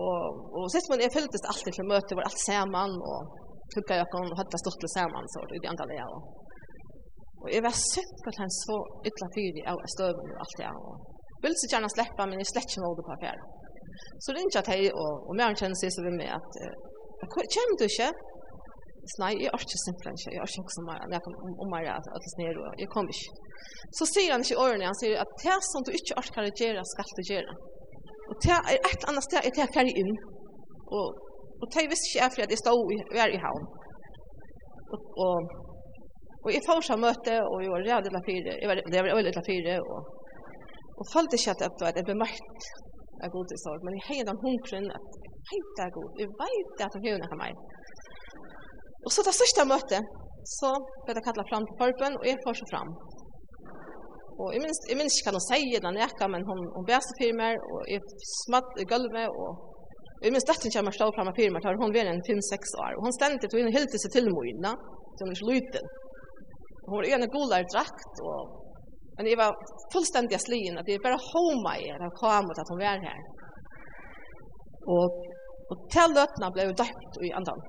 Og, 0.03 0.19
og 0.57 0.65
sist 0.73 0.89
man, 0.91 1.03
jeg 1.03 1.13
fylltes 1.15 1.47
alltid 1.51 1.73
til 1.75 1.89
møte, 1.91 2.15
var 2.17 2.27
alt 2.29 2.43
saman, 2.47 2.93
og 3.11 3.19
hugga 3.75 3.97
jeg 3.99 4.07
og 4.19 4.37
hatt 4.39 4.59
stått 4.63 4.79
til 4.83 4.93
saman, 4.95 5.27
så 5.33 5.43
i 5.55 5.59
det 5.63 5.71
andre 5.71 5.97
jeg. 5.99 6.21
Og 7.41 7.47
jeg 7.55 7.63
var 7.65 7.75
sikker 7.75 8.29
at 8.31 8.39
han 8.43 8.51
så 8.63 8.77
ytla 9.09 9.27
fyri 9.35 9.61
av 9.71 9.81
støven 9.95 10.33
og 10.33 10.43
alt 10.43 10.57
det 10.59 10.67
jeg. 10.67 10.95
Vil 11.43 11.55
så 11.57 11.69
gjerne 11.71 11.89
sleppa, 11.89 12.27
men 12.29 12.41
jeg 12.41 12.51
slett 12.51 12.69
ikke 12.69 12.83
nåde 12.85 13.05
på 13.05 13.13
affæra. 13.15 13.45
Så 14.23 14.35
ringte 14.37 14.59
jeg 14.59 14.67
til, 14.69 14.83
og, 15.01 15.11
og 15.27 15.33
mer 15.39 15.57
kjenner 15.57 15.77
seg 15.79 15.91
så 15.93 16.03
vi 16.05 16.13
med 16.15 16.29
at, 16.37 16.59
uh, 16.61 17.41
kjem 17.55 17.73
du 17.79 17.85
ikke? 17.87 18.11
Nei, 19.21 19.31
jeg 19.41 19.49
er 19.49 19.63
ikke 19.65 19.79
simpelthen 19.81 20.17
ikke. 20.19 20.33
Jeg 20.35 20.41
er 20.43 20.51
ikke 20.61 20.75
som 20.75 20.85
meg. 20.89 20.99
Jeg 21.15 21.21
kan 21.25 21.35
omvære 21.63 21.93
at 21.97 22.23
det 22.23 22.31
snerer, 22.35 22.59
og 22.67 22.81
jeg 22.81 22.89
kom 22.95 23.07
ikke. 23.13 23.31
Så 23.97 24.07
sier 24.13 24.33
han 24.33 24.43
ikke 24.45 24.55
i 24.57 24.61
årene, 24.65 24.89
han 24.91 24.99
sier 24.99 25.23
at 25.23 25.31
det 25.43 25.57
som 25.71 25.85
du 25.85 25.91
ikke 25.97 26.17
orker 26.21 26.47
å 26.47 26.53
gjøre, 26.61 26.83
skal 26.93 27.15
du 27.17 27.23
gjøre. 27.31 27.55
Og 28.29 28.35
det 28.45 28.53
er 28.57 28.87
et 28.91 29.07
annet 29.09 29.25
sted, 29.27 29.47
jeg 29.47 29.55
tar 29.57 29.73
ferdig 29.75 29.95
inn. 30.01 30.13
Og, 30.97 31.07
og 31.61 31.65
det 31.73 31.87
visste 31.91 32.07
ikke 32.09 32.21
jeg 32.21 32.33
fordi 32.35 32.55
jeg 32.55 32.61
stod 32.63 32.93
i, 32.95 32.99
var 33.17 33.33
i 33.33 33.41
havn. 33.45 33.67
Og, 34.93 35.09
og, 35.25 35.51
og 36.45 36.49
jeg 36.55 36.63
får 36.67 36.87
seg 36.87 37.01
møte, 37.01 37.35
og 37.49 37.57
jeg 37.63 37.73
var 37.73 37.85
redd 37.89 38.07
til 38.11 38.23
fire, 38.29 38.55
jeg 38.61 38.69
var 38.69 39.11
redd 39.17 39.33
til 39.37 39.47
fire, 39.49 39.75
og, 39.81 39.99
og 40.99 41.11
følte 41.13 41.39
ikke 41.39 41.55
at 41.57 41.65
det 41.65 41.89
at 41.89 41.99
jeg 42.01 42.07
ble 42.07 42.31
av 43.21 43.29
god 43.33 43.53
i 43.53 43.59
sorg, 43.61 43.83
men 43.85 43.97
jeg 43.97 44.07
heier 44.09 44.27
den 44.29 44.39
hunkren, 44.41 44.87
at 44.97 45.17
jeg 45.21 45.43
heier 45.51 45.73
det 45.79 45.89
god, 45.97 46.09
jeg 46.21 46.31
vet 46.41 46.83
at 46.85 46.95
han 46.97 47.05
hører 47.07 47.37
meg. 47.41 47.59
Og 49.05 49.13
så 49.13 49.25
det 49.25 49.33
største 49.37 49.65
møtet, 49.69 50.05
så 50.57 50.71
ble 51.05 51.15
det 51.17 51.25
kallet 51.25 51.49
fram 51.49 51.65
til 51.67 51.79
forbønn, 51.81 52.19
og 52.19 52.27
jeg 52.27 52.39
får 52.45 52.59
så 52.59 52.67
fram. 52.71 52.93
Og 54.41 54.53
jeg 54.55 54.61
minns, 54.63 54.79
jeg 54.89 54.97
minns 54.97 55.17
ikke 55.17 55.29
hva 55.29 55.37
hun 55.37 55.45
sier 55.45 55.83
den 55.83 55.99
jeg 56.01 56.29
men 56.33 56.45
hun, 56.47 56.61
hun 56.75 56.87
bæste 56.87 57.17
for 57.19 57.37
meg, 57.37 57.59
og 57.73 57.81
jeg 57.91 58.01
smatt 58.45 58.79
i 58.81 58.87
gulvet, 58.89 59.29
og 59.29 60.23
jeg 60.23 60.33
minns 60.33 60.47
dette 60.49 60.71
kommer 60.73 60.97
stå 60.97 61.09
fram 61.17 61.29
av 61.29 61.37
for 61.37 61.53
meg, 61.57 61.83
hun 61.83 61.93
ved 61.97 62.09
en 62.09 62.25
5-6 62.29 62.77
år, 62.85 62.95
og 62.97 63.05
hun 63.05 63.17
stendte 63.17 63.49
til 63.49 63.61
henne 63.61 63.75
helt 63.77 63.93
til 63.93 64.01
seg 64.01 64.15
til 64.17 64.31
mine, 64.33 64.73
så 65.13 65.25
hun 65.25 65.33
er 65.33 65.37
ikke 65.37 65.51
lyten. 65.51 65.93
Hun 66.87 66.97
var 66.97 67.09
en 67.17 67.31
golare 67.35 67.69
drakt, 67.73 68.25
og 68.25 68.57
men 69.17 69.27
jeg 69.29 69.37
var 69.37 69.53
fullstendig 69.93 70.39
slien, 70.41 70.79
at 70.79 70.87
jeg 70.89 71.01
bare 71.03 71.19
homa 71.31 71.75
i 71.77 71.89
det, 71.91 72.07
og 72.07 72.15
kom 72.17 72.47
ut 72.49 72.61
at 72.61 72.69
hun 72.71 72.79
var 72.79 73.01
her. 73.05 73.19
Og, 74.95 75.17
og 75.69 75.83
til 75.93 76.15
løtene 76.15 76.49
ble 76.55 76.65
jo 76.69 76.77
døpt 76.79 77.19
i 77.27 77.29
andan. 77.37 77.61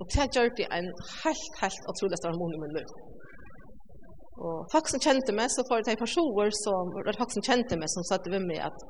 Og 0.00 0.08
det 0.14 0.26
gjør 0.34 0.52
det 0.58 0.66
en 0.72 0.88
helt, 1.22 1.56
helt 1.62 1.88
utrolig 1.92 2.18
stor 2.20 2.32
harmoni 2.32 2.56
i 2.56 2.62
min 2.62 2.76
liv. 2.78 2.92
Og 4.40 4.56
folk 4.72 4.88
som 4.88 5.02
kjente 5.04 5.34
meg, 5.36 5.50
så 5.52 5.64
får 5.68 5.84
det 5.84 5.98
personer 6.00 6.54
som, 6.64 6.92
det 7.06 7.18
folk 7.20 7.34
som 7.34 7.44
kjente 7.48 7.76
meg, 7.80 7.90
som 7.92 8.06
satte 8.08 8.32
ved 8.32 8.46
meg 8.48 8.62
at 8.70 8.86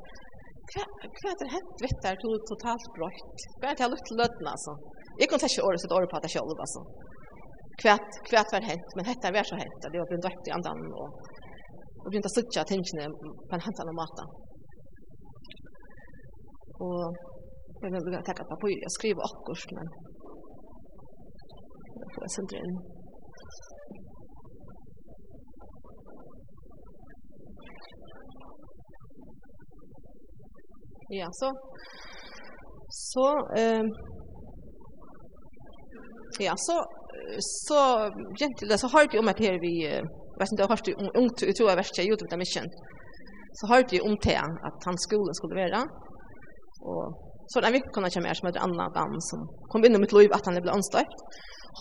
hva, 0.71 0.85
er 1.33 1.39
det 1.41 1.49
hent 1.51 1.81
vet 1.83 2.03
der, 2.05 2.19
du 2.23 2.29
er 2.31 2.43
totalt 2.47 2.91
brøtt. 2.95 3.47
Hva 3.59 3.73
er 3.73 3.79
det 3.79 3.83
jeg 3.83 3.91
lutt 3.91 4.05
til 4.07 4.21
løtten, 4.21 4.47
altså? 4.47 4.75
Jeg 5.19 5.27
kunne 5.31 5.49
ikke 5.51 5.65
året 5.67 5.83
sitt 5.83 5.95
året 5.97 6.11
på 6.13 6.19
at 6.21 6.27
jeg 6.29 6.35
selv, 6.37 6.63
altså. 6.67 6.83
Hva, 7.83 7.97
hva 8.29 8.43
er 8.45 8.53
det 8.53 8.69
hent, 8.69 8.95
men 8.95 9.09
hette 9.09 9.33
er 9.33 9.49
så 9.49 9.59
hent, 9.59 9.81
det 9.83 9.99
var 9.99 10.11
blitt 10.13 10.23
døpt 10.29 10.51
i 10.51 10.55
andan, 10.55 10.85
og, 11.03 11.19
og 12.05 12.07
begynte 12.07 12.31
å 12.31 12.37
sitte 12.37 12.65
tingene 12.71 13.09
på 13.11 13.59
en 13.59 13.65
hentan 13.67 13.91
og 13.91 13.99
maten. 13.99 14.31
Og 16.87 17.03
jeg 17.83 18.05
vil 18.07 18.21
takke 18.29 18.47
på 18.47 18.55
papir, 18.55 18.79
jeg 18.85 18.95
skriver 18.95 19.27
akkurat, 19.27 19.75
men 19.81 19.91
få 22.15 22.23
en 22.23 22.35
senter 22.37 22.57
inn. 22.57 22.77
Ja, 31.21 31.29
så 31.41 31.49
så 32.89 33.27
eh 33.59 33.85
ja, 36.47 36.55
så 36.57 36.77
så 37.39 37.81
gentle 38.41 38.79
så 38.79 38.87
har 38.87 39.07
du 39.07 39.19
om 39.19 39.29
att 39.29 39.39
här 39.39 39.61
vi 39.61 39.75
vet 40.39 40.53
inte 40.53 40.63
har 40.63 40.81
du 40.85 40.93
ungt 41.21 41.43
ut 41.43 41.57
tror 41.57 41.69
jag 41.69 41.77
värst 41.77 41.99
jag 41.99 42.07
gjorde 42.07 42.25
det 42.31 42.37
mission. 42.37 42.69
Så 43.59 43.67
har 43.71 43.83
du 43.91 44.01
om 44.01 44.17
det 44.23 44.43
att 44.69 44.81
han 44.87 44.99
skolan 44.99 45.35
skulle 45.35 45.55
vara 45.55 45.83
och 46.91 47.30
Så 47.51 47.61
en 47.61 47.75
vinkona 47.75 48.11
kom 48.15 48.27
her 48.29 48.39
som 48.39 48.47
heter 48.47 48.63
Anna 48.63 48.87
Dan 48.95 49.17
som 49.29 49.47
kom 49.73 49.85
inn 49.85 49.99
i 49.99 50.03
mitt 50.03 50.15
liv 50.15 50.31
at 50.35 50.47
han 50.47 50.59
ble 50.63 50.75
anstøypt. 50.75 51.23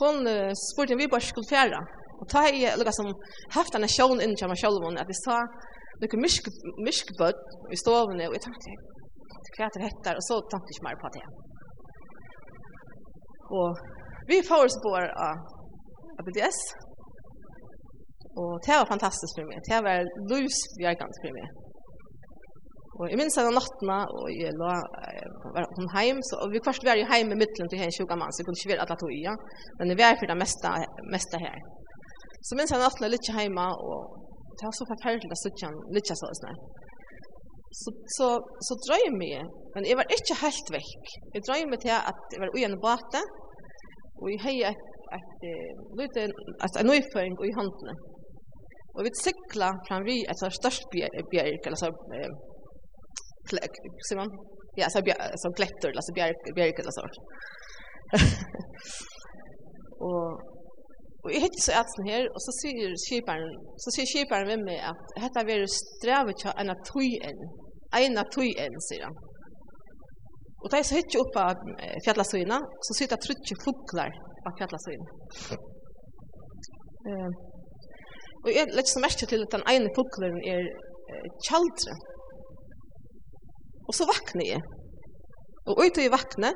Hon 0.01 0.25
uh, 0.25 0.51
spurte 0.57 0.95
om 0.95 1.01
vi 1.01 1.09
bare 1.11 1.25
skulle 1.25 1.49
fjæra. 1.49 1.81
Og 2.19 2.25
ta 2.31 2.45
i 2.49 2.65
lukka 2.79 2.93
som 2.95 3.11
haft 3.55 3.75
henne 3.77 3.89
sjån 3.89 4.23
inn 4.25 4.35
til 4.37 4.49
meg 4.49 4.59
sjål 4.59 4.81
at 4.97 5.09
vi 5.09 5.17
sa 5.21 5.37
lukka 6.01 6.19
myskbød 6.19 7.39
i 7.75 7.79
stovene 7.79 8.27
og 8.27 8.35
jeg 8.35 8.43
tenkte 8.47 8.75
hva 9.59 9.67
det 9.75 9.83
hette 9.83 10.11
og 10.15 10.23
så 10.23 10.35
tenkte 10.51 10.71
jeg 10.71 10.77
ikke 10.77 10.87
mer 10.87 10.99
på 10.99 11.13
det. 11.15 11.23
Og 13.59 13.81
vi 14.29 14.41
får 14.49 14.67
oss 14.67 14.77
på 14.83 14.93
av 14.99 16.27
BDS 16.27 16.59
og 18.39 18.51
det 18.65 18.75
var 18.79 18.91
fantastisk 18.93 19.39
for 19.39 19.49
meg. 19.49 19.63
Det 19.67 19.79
var 19.87 20.07
livsbjergant 20.31 21.23
for 21.23 21.35
meg. 21.35 21.58
Og 22.99 23.07
jeg 23.07 23.19
minns 23.19 23.37
henne 23.39 23.55
nattene, 23.55 23.97
og 24.19 24.25
jeg 24.35 24.51
lå, 24.59 24.69
var 25.55 25.67
hun 25.77 25.91
heim, 25.93 26.17
så, 26.27 26.41
og 26.43 26.51
vi 26.51 26.59
kvarst 26.63 26.83
var 26.83 26.99
jo 26.99 27.07
heim 27.07 27.31
i 27.31 27.37
midtelen 27.39 27.69
til 27.71 27.79
henne 27.79 27.95
tjuga 27.95 28.17
mann, 28.19 28.33
så 28.33 28.41
jeg 28.41 28.47
kunne 28.49 28.59
ikke 28.59 28.71
være 28.73 28.83
alle 28.85 28.97
tog 28.99 29.13
ja. 29.15 29.35
men 29.79 29.93
vi 29.99 30.03
er 30.03 30.17
for 30.19 30.31
det 30.31 30.35
meste, 30.41 30.73
meste 31.13 31.39
her. 31.39 31.61
Så 32.43 32.57
minns 32.59 32.73
henne 32.75 32.83
nattene 32.83 33.11
litt 33.13 33.29
heima, 33.37 33.69
og 33.87 34.19
det 34.59 34.67
var 34.67 34.75
så 34.75 34.89
forferdelig 34.91 35.31
at 35.31 35.63
jeg 35.63 35.71
litt 35.95 36.11
så 36.11 36.19
sånn. 36.19 36.59
Så, 37.79 37.93
så, 38.17 38.27
så 38.67 38.77
drøy 38.83 39.05
jeg, 39.05 39.47
men 39.75 39.87
jeg 39.87 39.95
var 39.99 40.11
ikke 40.17 40.39
helt 40.43 40.71
vekk. 40.75 41.15
Jeg 41.35 41.45
drøy 41.47 41.65
meg 41.71 41.83
til 41.85 41.95
at 41.95 42.35
jeg 42.35 42.43
var 42.43 42.51
ui 42.51 42.65
en 42.67 42.79
bate, 42.83 43.23
og 44.19 44.27
jeg 44.33 44.43
hei 44.43 44.55
et, 44.67 44.85
et, 45.15 45.47
et, 45.47 46.19
et, 46.19 46.79
en 46.81 46.89
nøyføring 46.91 47.39
i 47.47 47.55
håndene. 47.55 47.95
Og 48.97 49.05
vi 49.05 49.15
sikla 49.15 49.71
fram 49.87 50.03
vi 50.03 50.19
et 50.27 50.41
størst 50.59 50.89
bjerg, 50.91 51.59
eller 51.63 51.79
så, 51.79 51.93
Simon? 54.09 54.29
Ja, 54.75 54.89
så 54.89 54.99
så 55.43 55.49
klätter, 55.59 55.89
alltså 55.97 56.13
bjärk, 56.13 56.41
bjärk 56.55 56.79
eller 56.79 56.91
så. 56.97 57.01
och 60.05 60.29
Och 61.23 61.31
jag 61.33 61.41
hittar 61.45 61.63
så 61.67 61.71
ätsen 61.81 62.05
här 62.11 62.23
och 62.33 62.41
så 62.45 62.51
ser 62.61 62.87
skiparen 63.07 63.51
så 63.83 63.89
ser 63.95 64.05
skiparen 64.13 64.47
med 64.51 64.61
mig 64.69 64.79
att 64.91 65.05
detta 65.23 65.39
är 65.39 65.65
strävet 65.83 66.37
till 66.37 66.51
en 66.61 66.69
atojen. 66.75 67.37
En 68.03 68.17
atojen 68.23 68.73
säger 68.87 69.03
han. 69.07 69.17
Och 70.61 70.69
där 70.69 70.79
är 70.79 70.87
så 70.89 70.95
hittar 70.95 71.19
upp 71.23 71.35
av 71.43 71.55
fjällasöjna 72.05 72.57
så 72.85 72.91
sitter 72.99 73.17
trutje 73.25 73.55
fuglar 73.65 74.11
av 74.47 74.51
fjällasöjna. 74.57 75.07
Eh. 77.09 77.29
Och 78.43 78.51
jag 78.57 78.65
lägger 78.75 78.93
så 78.95 79.01
mest 79.05 79.19
till 79.19 79.43
att 79.43 79.55
den 79.57 79.65
ene 79.73 79.89
fuglen 79.97 80.37
är 80.53 80.63
kjaldre. 81.47 81.93
Og 83.89 83.95
så 83.97 84.05
vakner 84.09 84.45
jeg. 84.53 84.61
Og 85.69 85.81
ut 85.81 85.97
og 85.97 86.03
jeg 86.03 86.13
vakna, 86.13 86.51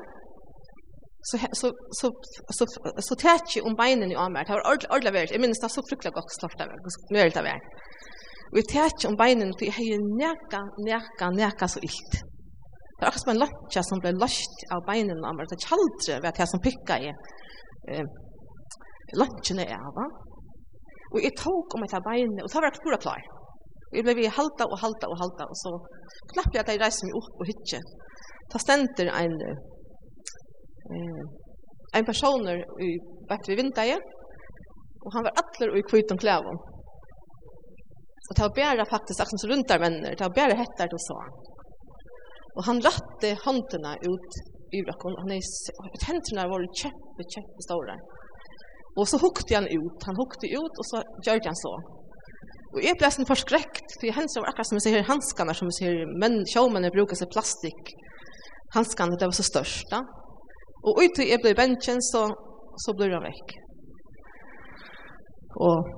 så, 1.28 1.38
så, 1.60 1.70
så, 1.98 2.10
så, 2.56 2.64
så 3.08 3.14
tæt 3.18 3.56
om 3.64 3.76
beinene 3.78 4.12
i 4.12 4.26
meg. 4.34 4.44
Det 4.46 4.54
var 4.54 4.68
ordla 4.70 4.90
ordla 4.96 5.12
vært. 5.14 5.32
jag 5.32 5.40
minns 5.40 5.60
det 5.62 5.70
så 5.72 5.82
fruktelig 5.88 6.12
gott 6.14 6.36
slått 6.38 6.58
där 6.58 6.68
meg. 6.68 6.78
Nå 7.10 7.18
er 7.18 7.30
det 7.30 7.38
där 7.38 7.48
vi 7.48 8.62
jeg 8.74 9.06
om 9.08 9.16
beinene, 9.18 9.54
for 9.58 9.66
jeg 9.66 9.74
har 9.78 10.02
näka 10.22 10.60
näka 10.88 11.30
neka 11.30 11.68
så 11.68 11.80
illt. 11.82 12.14
Det 12.98 13.06
är 13.06 13.08
också 13.08 13.30
en 13.30 13.38
lotcha 13.38 13.82
som 13.82 13.98
blev 13.98 14.14
lost 14.14 14.56
av 14.74 14.80
beinene 14.86 15.28
av 15.28 15.34
meg. 15.34 15.48
Det 15.50 15.66
kjaldre 15.68 16.20
vet 16.22 16.38
jag 16.38 16.48
som 16.48 16.60
picka 16.60 16.98
i 16.98 17.08
eh, 17.90 18.06
lotchen 19.20 19.58
är 19.58 19.78
va 19.98 20.06
och 21.12 21.20
jag 21.26 21.36
tog 21.36 21.74
om 21.74 21.82
ett 21.82 21.94
av 21.94 22.02
beinene, 22.02 22.42
och 22.42 22.50
så 22.50 22.60
var 22.60 22.66
akkurat 22.66 23.00
klar. 23.00 23.20
Og 23.94 24.00
jeg 24.00 24.06
ble 24.08 24.16
vi 24.18 24.26
halta 24.26 24.66
og 24.66 24.80
halta 24.82 25.06
og 25.06 25.20
halta, 25.20 25.46
og 25.46 25.56
så 25.60 25.70
knapp 26.32 26.50
jeg 26.50 26.62
at 26.64 26.70
jeg 26.72 26.80
reiser 26.82 27.06
meg 27.06 27.18
opp 27.20 27.42
og 27.44 27.46
hytje. 27.46 27.78
Ta 28.50 28.58
stenter 28.58 29.10
en, 29.22 29.36
eh, 30.90 31.20
en 31.94 32.08
personer 32.08 32.64
i 32.82 32.88
vett 33.30 33.46
vi 33.48 33.58
vinteie, 33.60 34.00
og 35.04 35.14
han 35.14 35.26
var 35.28 35.38
atler 35.44 35.70
og 35.70 35.78
i 35.78 35.86
kvitt 35.86 36.10
om 36.10 36.18
klæven. 36.18 36.58
Og 38.24 38.40
var 38.40 38.56
bare 38.56 38.86
faktisk, 38.90 39.20
akkurat 39.20 39.40
som 39.40 39.50
rundt 39.52 39.68
der 39.68 39.78
venner, 39.78 40.00
menner, 40.02 40.18
ta 40.18 40.28
bæra 40.28 40.58
hettar 40.58 40.90
til 40.90 41.02
så. 41.06 41.18
Og 42.56 42.62
han 42.66 42.82
ratte 42.82 43.30
håndene 43.46 43.94
ut 44.10 44.30
i 44.74 44.80
brakken, 44.86 45.18
han 45.22 45.34
er, 45.36 45.42
hendene 46.08 46.50
var 46.50 46.66
kjempe, 46.80 47.26
kjempe 47.34 47.66
store. 47.68 47.98
Og 48.98 49.06
så 49.10 49.20
hukte 49.22 49.54
han 49.54 49.68
ut, 49.68 50.06
han 50.08 50.18
hukte 50.18 50.50
ut, 50.58 50.74
og 50.80 50.84
så 50.90 51.02
gjør 51.26 51.46
han 51.46 51.60
så. 51.62 51.74
Og 52.74 52.82
jeg 52.82 52.98
ble 52.98 53.10
sånn 53.14 53.28
forskrekt, 53.28 53.94
for 53.94 54.08
jeg 54.08 54.16
hendte 54.16 54.42
akkurat 54.42 54.66
som 54.66 54.80
jeg 54.80 54.86
ser 54.88 55.06
hanskene, 55.06 55.54
som 55.54 55.70
jeg 55.70 55.76
ser 55.78 56.14
menn, 56.18 56.40
sjåmennene 56.50 56.94
bruker 56.94 57.18
seg 57.18 57.30
plastikk. 57.30 57.92
Hanskene, 58.74 59.18
det 59.20 59.28
var 59.30 59.36
så 59.36 59.46
størst, 59.46 59.86
da. 59.92 60.00
Og 60.84 60.98
ut 60.98 61.14
til 61.16 61.30
jeg 61.30 61.42
ble 61.44 61.54
bensjen, 61.56 62.02
så, 62.02 62.26
så 62.82 62.94
ble 62.98 63.12
han 63.12 63.22
vekk. 63.24 63.54
Og 65.62 65.92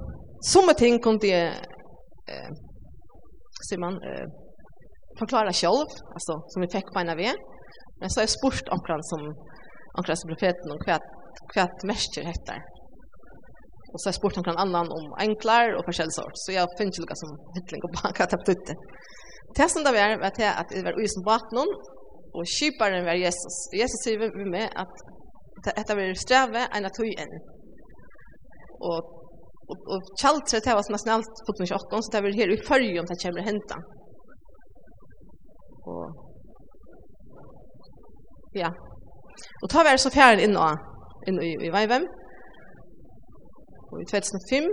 somme 0.45 0.77
ting 0.77 1.01
kunne 1.03 1.31
jeg, 1.31 1.55
eh, 2.29 2.51
sier 3.65 3.81
man, 3.81 3.97
eh, 4.05 4.27
forklare 5.19 5.57
selv, 5.57 5.97
altså, 6.13 6.43
som 6.53 6.63
vi 6.63 6.73
fikk 6.77 6.93
på 6.93 7.01
en 7.01 7.15
av 7.15 7.21
vi. 7.23 7.33
Men 8.01 8.13
så 8.13 8.21
har 8.21 8.29
jeg 8.29 8.37
spurt 8.37 8.69
omkring 8.77 9.05
som, 9.09 9.25
omkring 9.97 10.21
som 10.21 10.33
profeten, 10.35 10.77
om 10.77 10.85
hva, 10.85 11.01
hva 11.55 11.71
mest 11.89 12.21
heter. 12.21 12.61
Och 13.97 14.01
så 14.01 14.07
har 14.07 14.13
jag 14.13 14.21
spurt 14.21 14.37
någon 14.37 14.63
annan 14.65 14.87
om 14.99 15.05
enklar 15.27 15.67
och 15.77 15.85
sort. 16.19 16.37
Så 16.45 16.49
jag 16.59 16.67
finner 16.77 16.91
inte 16.91 17.01
lika 17.05 17.17
som 17.23 17.31
hittling 17.57 17.81
och 17.85 17.93
bara 17.99 18.13
kan 18.19 18.27
tappa 18.33 18.51
ut 18.55 18.65
det. 18.69 18.77
Det 19.57 19.69
som 19.75 19.83
det 19.85 19.93
var 19.99 20.27
att 20.29 20.39
att 20.61 20.69
det 20.69 20.83
var 20.89 20.95
isen 21.05 21.23
vattnen 21.33 21.69
och 22.37 22.45
kyparen 22.57 23.05
var 23.09 23.17
Jesus. 23.27 23.57
Jesus 23.81 24.01
säger 24.05 24.19
vi 24.39 24.51
med 24.57 24.69
att 24.83 24.97
detta 25.65 25.95
var 25.95 26.15
sträve 26.25 26.63
en 26.77 26.85
att. 26.85 27.31
Och 28.89 29.01
och 29.71 29.79
och 29.93 30.03
kallt 30.23 30.47
det 30.65 30.75
var 30.75 30.83
som 30.83 30.93
nästan 30.93 31.15
allt 31.17 31.37
på 31.47 31.67
28 31.67 32.03
så 32.03 32.11
det 32.13 32.21
var 32.25 32.31
här 32.41 32.51
i 32.55 32.59
färg 32.69 33.01
om 33.01 33.07
det 33.11 33.17
kommer 33.23 33.43
hända. 33.51 33.77
Och 35.89 36.07
ja. 38.63 38.71
Och 39.63 39.71
ta 39.71 39.83
vi 39.83 39.99
så 39.99 40.11
fjärran 40.11 40.41
in 40.41 40.57
och 40.57 40.75
in 41.29 41.37
i, 41.43 41.47
i, 41.47 41.69
i, 41.69 41.69
i, 41.69 42.03
i 42.03 42.26
i 44.03 44.07
2005. 44.11 44.65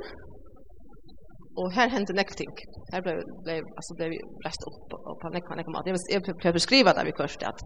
Och 1.60 1.68
här 1.78 1.88
hendte 1.94 2.14
nekv 2.14 2.34
ting. 2.42 2.54
Här 2.94 3.02
blev, 3.06 3.18
ble, 3.44 3.56
alltså, 3.78 3.92
ble 3.98 4.06
vi 4.14 4.20
rest 4.48 4.62
upp 4.70 4.88
och 5.08 5.16
på 5.22 5.26
nekva 5.36 5.54
nekva 5.60 5.72
mat. 5.76 5.86
Jeg, 5.88 5.94
minns, 5.96 6.10
jag 6.16 6.22
blev 6.42 6.54
beskriva 6.60 6.90
det 6.94 7.04
vi 7.10 7.14
kurset 7.20 7.44
att 7.52 7.62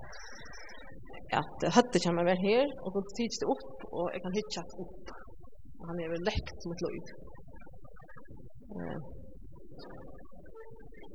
att 1.40 1.58
hade 1.76 2.00
kommer 2.06 2.24
med 2.30 2.38
her, 2.48 2.64
og 2.84 2.86
och 2.86 2.92
då 2.96 3.00
tids 3.18 3.38
det 3.42 3.48
upp 3.56 3.78
och 3.96 4.08
jag 4.14 4.22
kan 4.26 4.34
hitcha 4.40 4.62
upp. 4.84 5.06
Og 5.80 5.84
han 5.90 5.98
är 6.04 6.10
väl 6.14 6.24
lekt 6.30 6.56
som 6.64 6.72
et 6.74 6.84
löj. 6.86 7.00
Uh. 8.76 8.98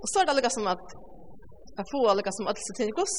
Och 0.02 0.08
så 0.10 0.16
är 0.20 0.26
det 0.26 0.34
liksom 0.42 0.64
att 0.74 0.88
jag 1.78 1.86
får 1.92 2.14
liksom 2.18 2.32
som 2.38 2.46
att 2.50 2.58
så 2.66 2.72
tänker 2.80 3.02
oss 3.06 3.18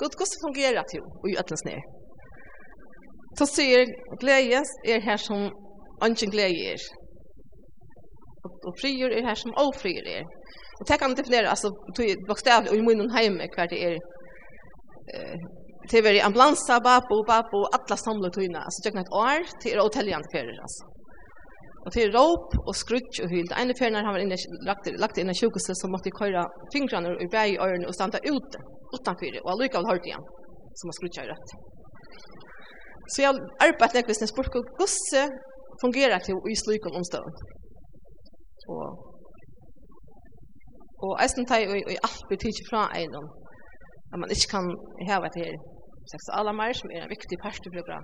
gott 0.00 0.14
gott 0.20 0.34
fungerar 0.46 0.84
till 0.92 1.04
och 1.20 1.28
i 1.30 1.34
öllens 1.42 1.64
ner. 1.70 1.82
Så 3.38 3.44
ser 3.56 3.78
glädjes 4.22 4.70
är 4.92 5.00
här 5.08 5.20
som 5.28 5.38
ønsken 6.06 6.30
glede 6.34 6.72
er. 6.74 6.86
Og, 8.44 8.50
og 8.68 8.72
frier 8.80 9.12
er 9.12 9.26
her 9.28 9.38
som 9.40 9.54
ofrier 9.66 10.06
er. 10.18 10.24
Og 10.80 10.88
det 10.88 10.98
kan 11.00 11.14
definere, 11.16 11.52
altså, 11.54 11.70
bokstavlig, 12.28 12.70
og 12.72 12.76
i 12.76 12.86
munnen 12.86 13.12
heime 13.16 13.46
hver 13.54 13.70
det 13.72 13.80
er, 13.88 13.94
eh, 15.14 15.36
det 15.90 16.00
er 16.00 16.24
ambulansa, 16.26 16.80
babo, 16.88 17.22
babo, 17.30 17.60
alla 17.76 17.96
samla 17.96 18.30
tøyna, 18.34 18.64
altså, 18.66 18.80
det 18.82 18.90
er 18.90 19.00
et 19.04 19.16
år, 19.26 19.40
det 19.62 19.72
er 19.72 19.84
åtelljande 19.86 20.28
ferer, 20.34 20.58
altså. 20.66 20.82
Og 21.84 21.92
det 21.94 22.02
er 22.02 22.14
råp 22.16 22.54
og 22.68 22.74
skrutsk 22.80 23.20
og 23.24 23.32
hyl. 23.32 23.50
Ene 23.60 23.74
ferien 23.78 23.98
har 24.00 24.16
han 24.16 24.32
lagt, 24.68 24.86
lagt 25.02 25.18
inn 25.20 25.30
i 25.30 25.36
sjukhuse 25.36 25.74
som 25.76 25.92
måtte 25.92 26.12
køyre 26.16 26.46
fingrene 26.72 27.12
ur 27.12 27.28
bæg 27.34 27.54
i 27.54 27.58
ørene 27.60 27.88
og 27.90 27.96
standa 27.96 28.22
ute, 28.24 28.60
utanfyrir, 28.96 29.42
og 29.44 29.50
allikevel 29.52 29.90
hørte 29.90 30.08
igjen, 30.08 30.24
som 30.80 30.88
har 30.88 30.96
skrutsk 30.98 31.20
og 31.22 31.28
rødt. 31.32 31.54
Så 33.12 33.20
jeg 33.20 33.28
har 33.28 33.66
arbeidt 33.66 33.98
nekvis 33.98 34.22
når 34.22 34.30
spurt 34.32 34.54
gosse 34.80 35.26
fungerar 35.82 36.20
till 36.22 36.40
i 36.52 36.56
slukom 36.62 36.96
omstånd. 36.98 37.34
Og, 38.74 38.86
og 41.04 41.12
eisen 41.22 41.46
tar 41.46 41.60
jo 41.66 41.72
i 41.94 42.02
alt 42.06 42.24
betyder 42.32 42.68
fra 42.70 42.82
einom, 42.98 43.26
at 44.12 44.18
man 44.22 44.32
ikke 44.34 44.52
kan 44.56 44.66
heva 45.08 45.28
til 45.36 45.50
seksualamar, 46.12 46.72
som 46.80 46.88
er 46.94 47.02
en 47.04 47.14
viktig 47.14 47.36
parst 47.44 47.64
for 47.74 47.88
bra 47.88 47.98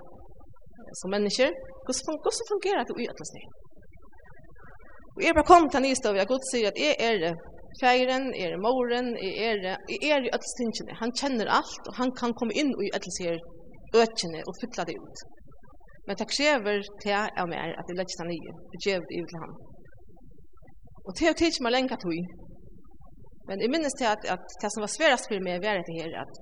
som 1.01 1.09
mennesker, 1.15 1.51
hvordan 1.85 2.45
fungerar 2.53 2.85
det 2.89 2.95
i 3.03 3.11
ætlesning? 3.13 3.47
Og 5.17 5.21
jeg 5.25 5.35
bare 5.37 5.51
kom 5.53 5.65
til 5.71 5.83
nystøv, 5.85 6.15
jeg 6.21 6.33
godt 6.33 6.47
sier 6.53 6.69
at 6.73 6.79
jeg 6.87 6.95
er 7.09 7.35
feiren, 7.83 8.25
jeg 8.41 8.49
er 8.55 8.63
moren, 8.67 9.09
jeg 9.27 9.33
er, 9.49 9.59
jeg 9.95 10.11
er 10.15 10.21
i 10.27 10.33
ætlestingene. 10.37 10.93
Han 11.03 11.11
kjenner 11.21 11.47
alt, 11.59 11.85
og 11.89 11.95
han 12.01 12.11
kan 12.21 12.33
komme 12.39 12.55
inn 12.61 12.73
i 12.87 12.91
ætlestingene, 12.97 13.41
økene, 14.03 14.41
og 14.49 14.53
fylla 14.61 14.83
det 14.89 14.97
ut. 15.05 15.19
Men 16.07 16.19
det 16.19 16.29
krever 16.35 16.79
til 17.03 17.17
av 17.41 17.49
mer 17.51 17.75
at 17.81 17.89
jeg 17.89 17.99
legger 17.99 18.17
seg 18.17 18.31
nye, 18.31 18.55
og 18.71 18.87
gjør 18.87 19.03
det 19.09 19.19
ut 19.21 19.33
til 19.33 19.43
ham. 19.43 19.53
Og 21.07 21.13
til 21.19 21.33
og 21.33 21.37
til 21.39 21.51
ikke 21.51 21.67
meg 21.67 21.75
lenge 21.77 21.99
tog. 22.05 22.21
Men 23.49 23.63
jeg 23.63 23.73
minnes 23.73 23.97
til 23.99 24.09
at, 24.15 24.23
at 24.35 24.45
det 24.63 24.71
som 24.73 24.85
var 24.85 24.93
sværast 24.95 25.29
for 25.29 25.45
meg 25.47 25.63
var 25.65 25.83
det 25.89 25.99
her, 25.99 26.13
at, 26.23 26.33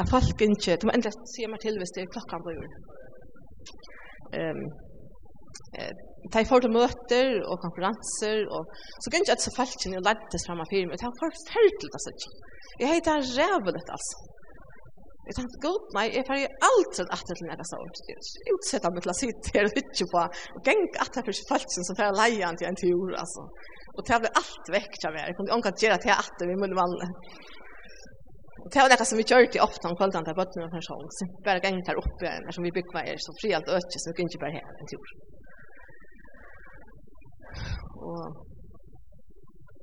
at 0.00 0.10
folk 0.12 0.44
ikke, 0.46 0.76
de 0.80 0.88
må 0.88 0.94
enda 0.94 1.12
se 1.34 1.48
meg 1.52 1.60
til 1.64 1.78
hvis 1.80 1.94
det 1.94 2.04
er 2.04 2.14
klokka 2.14 2.40
på 2.44 2.54
jord. 2.56 2.76
Um, 4.38 4.64
eh, 5.78 5.92
de 6.34 6.48
får 6.50 6.60
til 6.64 6.74
møter 6.78 7.28
og 7.50 7.60
konferanser, 7.64 8.38
og 8.54 8.62
så 9.02 9.06
kan 9.10 9.22
ikke 9.22 9.36
at 9.36 9.44
så 9.44 9.52
folk 9.58 9.76
ikke 9.76 10.02
lettes 10.08 10.46
frem 10.46 10.64
av 10.64 10.68
firmen, 10.72 10.98
det 10.98 11.06
er 11.08 11.22
forferdelig, 11.22 11.92
altså. 11.96 12.12
Jeg 12.82 12.88
heter 12.94 13.22
Rævelet, 13.38 13.88
altså. 13.96 14.16
Jeg 15.28 15.36
tenkte, 15.36 15.58
god, 15.60 15.82
nei, 15.92 16.06
jeg 16.16 16.24
fer 16.24 16.44
alltid 16.68 17.10
alltid 17.12 17.36
til 17.36 17.48
nære 17.50 17.64
sånt. 17.68 17.98
Jeg 18.08 18.54
utsetter 18.56 18.94
meg 18.94 19.04
til 19.04 19.12
å 19.12 19.16
sitte 19.18 19.52
her 19.52 19.68
og 19.68 19.74
hytte 19.76 20.06
på, 20.12 20.22
og 20.56 20.62
geng 20.64 20.84
at 20.88 21.02
alltid 21.04 21.28
for 21.28 21.50
falsen 21.50 21.84
som 21.84 21.98
fer 21.98 22.16
leian 22.16 22.56
til 22.56 22.70
en 22.70 22.80
tur, 22.80 23.12
altså. 23.22 23.44
Og 23.98 24.06
det 24.08 24.20
ble 24.22 24.30
alt 24.40 24.70
vekk 24.72 24.96
til 25.02 25.12
meg. 25.12 25.26
Jeg 25.28 25.36
kunne 25.36 25.58
ikke 25.60 25.74
gjøre 25.84 26.00
til 26.04 26.14
alltid 26.14 26.48
vi 26.48 26.56
mulig 26.62 26.78
vanne. 26.78 27.10
Og 28.64 28.72
det 28.72 28.80
var 28.82 28.90
noe 28.94 29.08
som 29.10 29.20
vi 29.20 29.28
gjør 29.28 29.50
til 29.52 29.64
ofte 29.64 29.90
om 29.90 29.98
kvelden 30.00 30.24
til 30.26 30.38
bøttene 30.38 30.66
og 30.66 30.74
pensjon, 30.76 31.12
så 31.18 31.28
bare 31.44 31.62
geng 31.64 31.78
der 31.86 32.00
oppe 32.00 32.24
her, 32.24 32.48
som 32.54 32.64
vi 32.64 32.74
bygger 32.78 32.96
meg 32.96 33.20
så 33.24 33.34
fri 33.40 33.52
alt 33.58 33.68
øke, 33.76 34.00
så 34.00 34.10
vi 34.10 34.16
kunne 34.16 34.32
ikke 34.32 34.44
bare 34.44 34.56
her 34.56 34.80
en 34.80 34.90
tur. 34.92 35.12
Og 38.08 38.24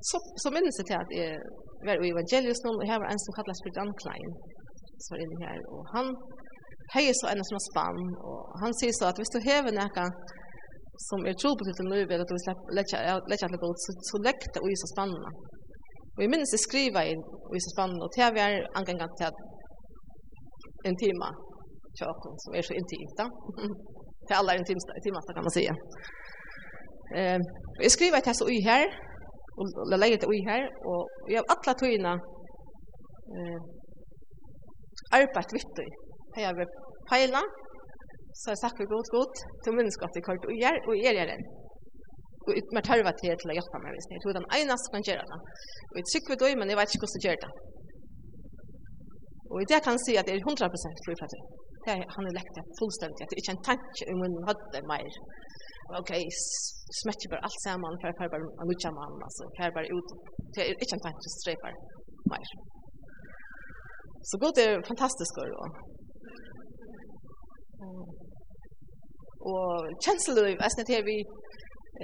så, 0.09 0.17
så 0.41 0.51
minnes 0.53 0.77
jeg 0.79 0.89
til 0.89 0.99
at 1.03 1.15
jeg 1.19 1.39
var 1.85 2.01
i 2.01 2.11
evangeliet 2.13 2.65
nå, 2.65 2.75
og 2.81 2.89
her 2.89 3.01
var 3.01 3.09
en 3.13 3.23
som 3.23 3.37
kallet 3.37 3.61
Spiritan 3.61 3.93
Klein 4.01 4.35
som 5.03 5.13
var 5.13 5.21
inne 5.23 5.37
her, 5.43 5.59
og 5.73 5.81
han 5.95 6.07
heier 6.93 7.15
så 7.19 7.31
en 7.31 7.43
som 7.49 7.59
er 7.59 7.65
spann, 7.69 8.01
og 8.29 8.39
han 8.63 8.75
sier 8.79 8.93
så 8.97 9.09
at 9.11 9.19
hvis 9.19 9.33
du 9.33 9.39
hever 9.49 9.73
nekka 9.75 10.05
som 11.07 11.25
er 11.29 11.35
tro 11.35 11.51
på 11.57 11.65
til 11.67 11.77
den 11.79 11.91
løyver, 11.93 12.21
at 12.21 12.29
du 12.29 12.35
vil 12.35 12.77
lette 12.77 13.45
alle 13.47 13.59
godt, 13.65 13.79
så 14.09 14.15
legg 14.27 14.41
det 14.53 14.61
i 14.63 14.77
så 14.81 14.87
spannene. 14.93 15.31
Og 16.15 16.19
jeg 16.23 16.31
minnes 16.31 16.53
jeg 16.55 16.63
skriver 16.67 17.01
i 17.11 17.15
i 17.57 17.63
så 17.65 17.71
spannene, 17.75 18.03
og 18.05 18.11
til 18.15 18.35
vi 18.35 18.41
er 18.45 18.69
angengang 18.79 19.11
til 19.19 19.27
at 19.31 19.37
en 20.87 20.97
time 21.03 21.29
tjåken, 21.99 22.33
som 22.43 22.51
er 22.57 22.63
så 22.67 22.73
intimt 22.79 23.15
da. 23.19 23.25
til 24.27 24.37
alle 24.39 24.51
er 24.51 24.57
en 24.59 24.67
time, 24.69 25.19
kan 25.35 25.45
man 25.47 25.57
sige. 25.57 25.73
Eh, 27.17 27.39
jag 27.83 27.91
skriver 27.91 28.17
et 28.17 28.25
her 28.25 28.33
så 28.33 28.47
i 28.49 28.61
här 28.61 28.85
och 29.57 29.99
lägger 29.99 30.17
det 30.17 30.35
i 30.37 30.41
här 30.49 30.63
och 30.89 31.03
jag 31.27 31.37
har 31.41 31.47
alla 31.53 31.73
tøyene 31.81 32.13
eh, 33.35 33.59
arbeid 35.19 35.53
vitt 35.57 35.83
i. 35.83 35.87
Jeg 36.37 36.47
har 36.49 36.57
vært 36.57 36.79
feila, 37.11 37.43
så 38.39 38.51
jeg 38.51 38.61
sagt 38.61 38.79
for 38.79 38.91
godt, 38.93 39.11
godt, 39.17 39.43
til 39.63 39.77
minnes 39.77 39.99
godt 40.01 40.17
kort, 40.27 40.49
og 40.49 40.57
gjør, 40.61 40.79
og 40.89 41.03
gjør 41.03 41.19
jeg 41.21 41.29
den. 41.31 41.45
Og 42.45 42.51
ut 42.59 42.73
med 42.77 42.85
tarva 42.85 43.11
til 43.19 43.37
til 43.41 43.51
å 43.51 43.55
hjelpe 43.57 43.81
meg, 43.83 43.95
hvis 43.95 44.09
jeg 44.11 44.21
tror 44.23 44.35
den 44.37 44.49
ene 44.57 44.75
som 44.81 44.95
kan 44.95 45.07
gjøre 45.07 45.29
det. 45.31 45.39
Og 45.91 45.95
jeg 45.99 46.07
trykker 46.11 46.41
det, 46.43 46.51
men 46.59 46.71
jeg 46.71 46.79
vet 46.79 46.93
ikke 46.93 47.05
hvordan 47.05 47.23
jeg 47.23 47.29
gjør 47.29 47.39
det. 47.45 47.51
Og 49.51 49.57
i 49.61 49.69
det 49.71 49.79
kan 49.85 49.95
jeg 49.95 50.03
si 50.05 50.13
at 50.19 50.27
det 50.27 50.35
er 50.35 50.43
100% 50.51 51.05
fri 51.05 51.15
fra 51.19 51.31
det. 51.33 51.41
Det 51.85 51.93
er 51.93 52.13
han 52.15 52.27
er 52.27 52.37
lekt 52.37 52.55
fullstendig, 52.79 53.23
at 53.23 53.31
det 53.31 53.39
ikke 53.39 53.51
er 53.53 53.57
en 53.57 53.67
tanke 53.69 54.07
om 54.11 54.21
hun 54.25 54.37
hadde 54.49 54.79
mer. 54.91 55.17
Ok, 55.99 56.11
smetter 57.01 57.29
bare 57.31 57.45
alt 57.47 57.59
sammen, 57.65 57.97
for 57.99 58.09
jeg 58.09 58.17
får 58.19 58.31
bare 58.33 58.47
en 58.63 58.71
utjaman, 58.73 59.19
altså, 59.27 59.43
for 59.53 59.61
jeg 59.63 59.75
bare 59.77 59.93
ut, 59.97 60.09
det 60.53 60.61
er 60.63 60.83
ikke 60.83 60.97
en 60.97 61.05
tanke 61.05 61.21
som 61.25 61.35
streper 61.39 61.73
mer. 62.33 62.47
Så 64.29 64.37
god 64.43 64.57
er 64.57 64.81
fantastisk 64.91 65.33
då. 65.55 65.63
Och 69.51 69.71
känslor 70.05 70.47
jeg 70.47 70.71
snett 70.71 70.89
här 70.95 71.03
vi 71.11 71.17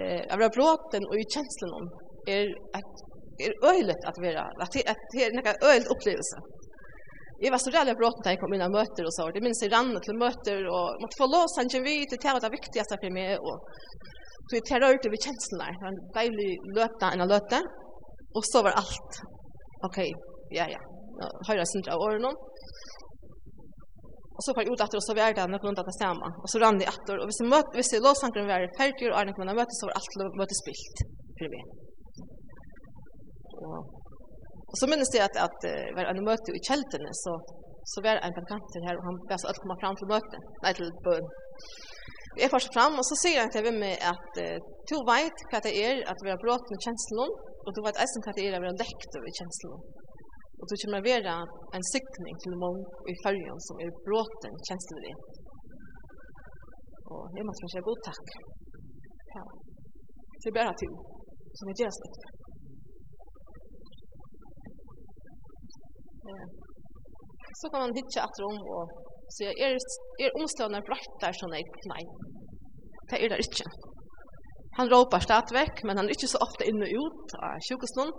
eh 0.02 0.24
av 0.34 0.40
bråten 0.58 1.04
och 1.10 1.18
i 1.24 1.26
känslan 1.36 1.84
är 2.36 2.46
att 2.78 2.94
är 3.46 3.54
öjligt 3.72 4.04
att 4.10 4.18
vara 4.26 4.44
att 4.64 4.74
att 4.92 5.04
det 5.12 5.20
är 5.24 5.30
en 5.32 5.70
öjligt 5.70 5.92
upplevelse. 5.94 6.38
Jag 7.44 7.52
var 7.56 7.62
så 7.66 7.72
rädd 7.78 7.98
bråten 8.02 8.22
när 8.26 8.32
jag 8.32 8.40
kom 8.42 8.52
mina 8.56 8.70
möter 8.78 9.04
och 9.08 9.14
så 9.18 9.24
det 9.36 9.42
minns 9.46 9.62
jag 9.64 9.72
rann 9.76 9.94
till 10.06 10.18
möter 10.26 10.60
och 10.76 10.90
mot 11.02 11.14
få 11.20 11.26
lås 11.36 11.54
han 11.58 11.68
ju 11.74 11.80
vid 11.90 12.08
det 12.12 12.28
är 12.28 12.42
det 12.46 12.58
viktigaste 12.60 12.96
för 13.02 13.12
mig 13.20 13.32
och 13.48 13.58
så 14.48 14.52
det 14.56 14.66
terror 14.70 14.98
till 15.04 15.16
känslorna. 15.26 15.68
Han 15.86 15.96
blev 16.14 16.52
löpta 16.78 17.06
en 17.14 17.28
löpta 17.34 17.60
och 18.36 18.46
så 18.52 18.58
var 18.66 18.74
allt. 18.82 19.12
Okej, 19.88 20.12
ja 20.58 20.66
ja 20.76 20.82
høyre 21.50 21.66
sin 21.70 21.86
av 21.92 22.02
årene. 22.02 22.32
Og 24.32 24.46
så 24.46 24.54
kom 24.56 24.66
jeg 24.66 24.74
ut 24.74 24.82
etter, 24.82 24.98
og 24.98 25.06
så 25.06 25.14
var 25.14 25.36
det 25.38 25.44
noe 25.52 25.62
rundt 25.62 25.80
at 25.82 25.90
det 25.90 25.98
samme. 26.00 26.30
Og 26.42 26.50
så 26.50 26.62
rann 26.62 26.80
de 26.82 26.88
etter, 26.90 27.20
og 27.22 27.30
hvis, 27.30 27.42
møt, 27.46 27.76
hvis 27.78 27.94
låsangren 28.02 28.50
var 28.50 28.64
ferdig, 28.78 29.12
og 29.12 29.18
Arne 29.20 29.36
kom 29.38 29.46
han 29.46 29.60
møte, 29.60 29.78
så 29.78 29.90
var 29.90 30.00
alt 30.00 30.38
møte 30.40 30.58
spilt 30.58 31.04
for 31.38 31.54
meg. 31.54 31.74
Og, 33.62 33.78
og 34.72 34.76
så 34.82 34.90
minnes 34.90 35.14
jeg 35.14 35.28
at, 35.28 35.38
at 35.46 35.58
det 35.66 35.76
var 35.98 36.10
en 36.10 36.24
møte 36.26 36.56
i 36.58 36.64
kjeltene, 36.66 37.14
så, 37.22 37.36
så 37.94 38.02
var 38.06 38.18
det 38.18 38.26
en 38.26 38.38
bankanter 38.40 38.88
her, 38.88 38.98
og 38.98 39.08
han 39.12 39.22
ble 39.28 39.38
så 39.44 39.52
alt 39.52 39.62
komme 39.62 39.78
fram 39.84 40.00
til 40.00 40.10
møte, 40.10 40.42
nei, 40.66 40.74
til 40.80 40.90
bøn. 41.06 41.32
Jeg 42.42 42.50
får 42.50 42.70
fram, 42.74 42.98
og 42.98 43.06
så 43.06 43.22
sier 43.22 43.44
han 43.44 43.54
til 43.54 43.68
meg 43.76 44.02
at 44.08 44.42
du 44.90 44.98
vet 45.06 45.46
hva 45.52 45.60
det 45.68 45.74
er 45.86 46.02
at 46.10 46.22
vi 46.24 46.32
har 46.32 46.42
brått 46.42 46.70
med 46.72 46.82
kjenslene, 46.82 47.30
og 47.62 47.76
du 47.76 47.82
vet 47.86 48.00
eisen 48.02 48.24
hva 48.26 48.34
det 48.34 48.48
er 48.48 48.56
at 48.58 48.64
vi 48.64 48.72
har 48.72 48.80
lekt 48.82 49.20
over 49.20 49.36
kjenslene. 49.38 49.82
Og 50.62 50.66
så 50.70 50.76
kommer 50.82 51.00
det 51.02 51.10
være 51.12 51.36
en 51.78 51.86
sikning 51.96 52.36
til 52.44 52.54
mån 52.64 52.80
i 53.12 53.14
färgen 53.24 53.60
som 53.68 53.76
er 53.84 53.90
bråten 54.06 54.56
känslig. 54.70 55.14
Og 57.14 57.24
jeg 57.38 57.46
måste 57.48 57.64
man 57.64 57.72
säga 57.74 57.90
god 57.90 58.02
takk. 58.10 58.28
Ja. 59.36 59.44
Så 60.40 60.44
det 60.46 60.52
er 60.52 60.60
bara 60.62 60.76
till 60.82 60.96
som 61.58 61.66
är 61.72 61.76
deras 61.80 61.98
litt. 62.04 62.22
Ja. 66.30 66.44
Så 67.60 67.66
kan 67.70 67.82
man 67.84 67.98
hitta 68.00 68.20
etter 68.28 68.44
om 68.50 68.58
och 68.76 68.86
se 69.36 69.46
er, 69.66 69.72
er 70.24 70.38
omstående 70.40 70.80
omslagna 70.82 71.18
der 71.24 71.34
sånn 71.40 71.56
jeg, 71.58 71.66
nei, 71.94 72.04
det 73.10 73.18
er 73.24 73.30
det 73.32 73.40
ikke. 73.46 73.68
Han 74.78 74.92
råpar 74.94 75.24
stadigvæk, 75.28 75.84
men 75.88 75.98
han 76.00 76.08
er 76.08 76.16
ikke 76.16 76.32
så 76.34 76.40
ofte 76.46 76.68
inne 76.70 76.88
og 76.88 77.06
ut 77.06 77.34
av 77.48 77.64
sjukhusen, 77.68 78.12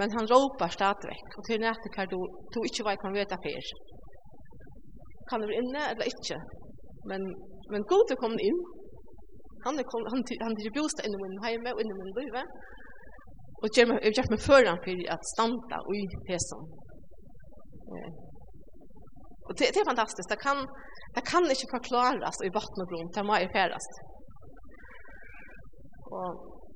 men 0.00 0.12
han 0.16 0.28
ropar 0.32 0.70
stadväck 0.76 1.28
og 1.38 1.42
til 1.46 1.60
nätet 1.64 1.90
kan 1.96 2.10
du 2.12 2.18
tog 2.52 2.64
inte 2.68 2.84
vad 2.86 3.00
kan 3.02 3.18
veta 3.20 3.36
fyr. 3.44 3.64
kan 5.28 5.40
du 5.40 5.46
være 5.50 5.60
inne 5.62 5.82
eller 5.90 6.06
inte 6.12 6.36
men 7.10 7.20
men 7.72 7.82
god 7.92 8.04
du 8.10 8.14
kom 8.22 8.34
inn, 8.48 8.60
han 9.64 9.78
er 9.80 9.86
kom 9.90 10.02
han 10.12 10.22
han 10.46 10.56
til 10.56 10.76
bostad 10.78 11.04
inne 11.06 11.18
min 11.24 11.42
heime 11.46 11.70
og 11.74 11.80
inne 11.82 11.94
min 12.00 12.14
live 12.18 12.42
og 13.62 13.68
ger 13.74 13.86
meg 13.90 13.98
jeg 14.18 14.30
meg 14.32 14.40
föran 14.48 14.78
för 14.84 14.98
at 15.14 15.22
standa 15.34 15.78
och 15.88 15.96
i 16.02 16.04
hesen 16.30 16.62
Og 19.48 19.52
det, 19.58 19.66
det 19.74 19.80
er 19.80 19.92
fantastisk, 19.92 20.26
det 20.32 20.40
kan 20.46 20.58
det 21.16 21.22
kan 21.32 21.44
inte 21.52 21.72
förklaras 21.74 22.36
i 22.46 22.50
vatten 22.58 22.82
og 22.82 22.88
grunn, 22.90 23.12
det 23.14 23.22
må 23.28 23.34
är 23.34 23.50
færast. 23.56 23.92
Og, 26.16 26.28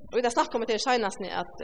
og 0.09 0.13
vi 0.15 0.25
har 0.27 0.35
snakket 0.37 0.55
om 0.55 0.65
det 0.67 0.81
senast 0.87 1.19
at 1.21 1.31
att 1.41 1.55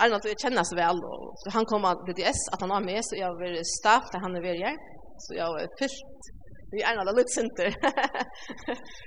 Arne 0.00 0.16
att 0.16 0.24
jag 0.24 0.40
känner 0.44 0.64
så 0.70 0.76
väl 0.76 0.98
och 1.12 1.52
han 1.56 1.64
kom 1.70 1.84
till 1.84 1.98
BDS 2.06 2.40
att 2.52 2.60
han 2.60 2.70
har 2.70 2.80
med 2.90 3.00
så 3.04 3.14
jag 3.24 3.32
vill 3.42 3.56
staff 3.78 4.04
där 4.12 4.20
han 4.24 4.36
är 4.36 4.42
väl 4.48 4.62
här. 4.66 4.76
Så 5.24 5.30
jag 5.34 5.50
är 5.62 5.68
fyllt 5.78 6.22
vi 6.70 6.82
är 6.82 6.98
alla 6.98 7.12
lite 7.12 7.32
center. 7.40 7.68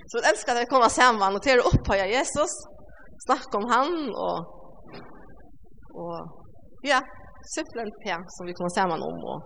så 0.09 0.13
jag 0.17 0.29
älskar 0.31 0.55
att 0.55 0.69
komma 0.69 0.89
samman 0.89 1.35
och 1.35 1.41
tera 1.41 1.61
upp 1.69 1.83
på 1.87 1.95
Jesus. 1.95 2.51
Snacka 3.25 3.57
om 3.61 3.67
han 3.75 3.93
och 4.25 4.39
och 6.01 6.19
ja, 6.81 6.99
simpelt 7.55 7.95
här 8.05 8.19
som 8.27 8.45
vi 8.47 8.53
kommer 8.53 8.69
samman 8.69 9.01
om 9.09 9.19
och 9.31 9.39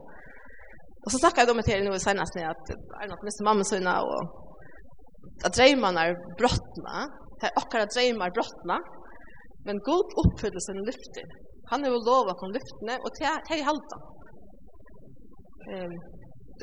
Och 1.04 1.12
så 1.12 1.18
snackade 1.18 1.48
jag 1.48 1.56
med 1.56 1.66
till 1.66 1.84
nu 1.84 2.00
senast 2.00 2.36
när 2.36 2.46
att 2.54 2.66
är 3.04 3.08
något 3.12 3.24
med 3.24 3.34
mamma 3.48 3.64
såna 3.64 3.96
och 4.10 4.22
att 5.46 5.54
drömmarna 5.58 6.02
är 6.08 6.14
brottna. 6.40 6.96
Det 7.40 7.46
är 7.48 7.54
akkurat 7.62 7.90
drömmar 7.96 8.30
brottna. 8.38 8.78
Men 9.66 9.80
god 9.90 10.08
oppfyller 10.22 10.62
sine 10.68 10.84
lyfter. 10.90 11.26
Han 11.72 11.86
er 11.86 11.90
jo 11.96 12.02
lov 12.10 12.30
av 12.34 12.44
lyftene, 12.58 13.00
og 13.04 13.10
det 13.18 13.26
er 13.26 13.64
halta. 13.70 13.98
Um, 15.74 15.96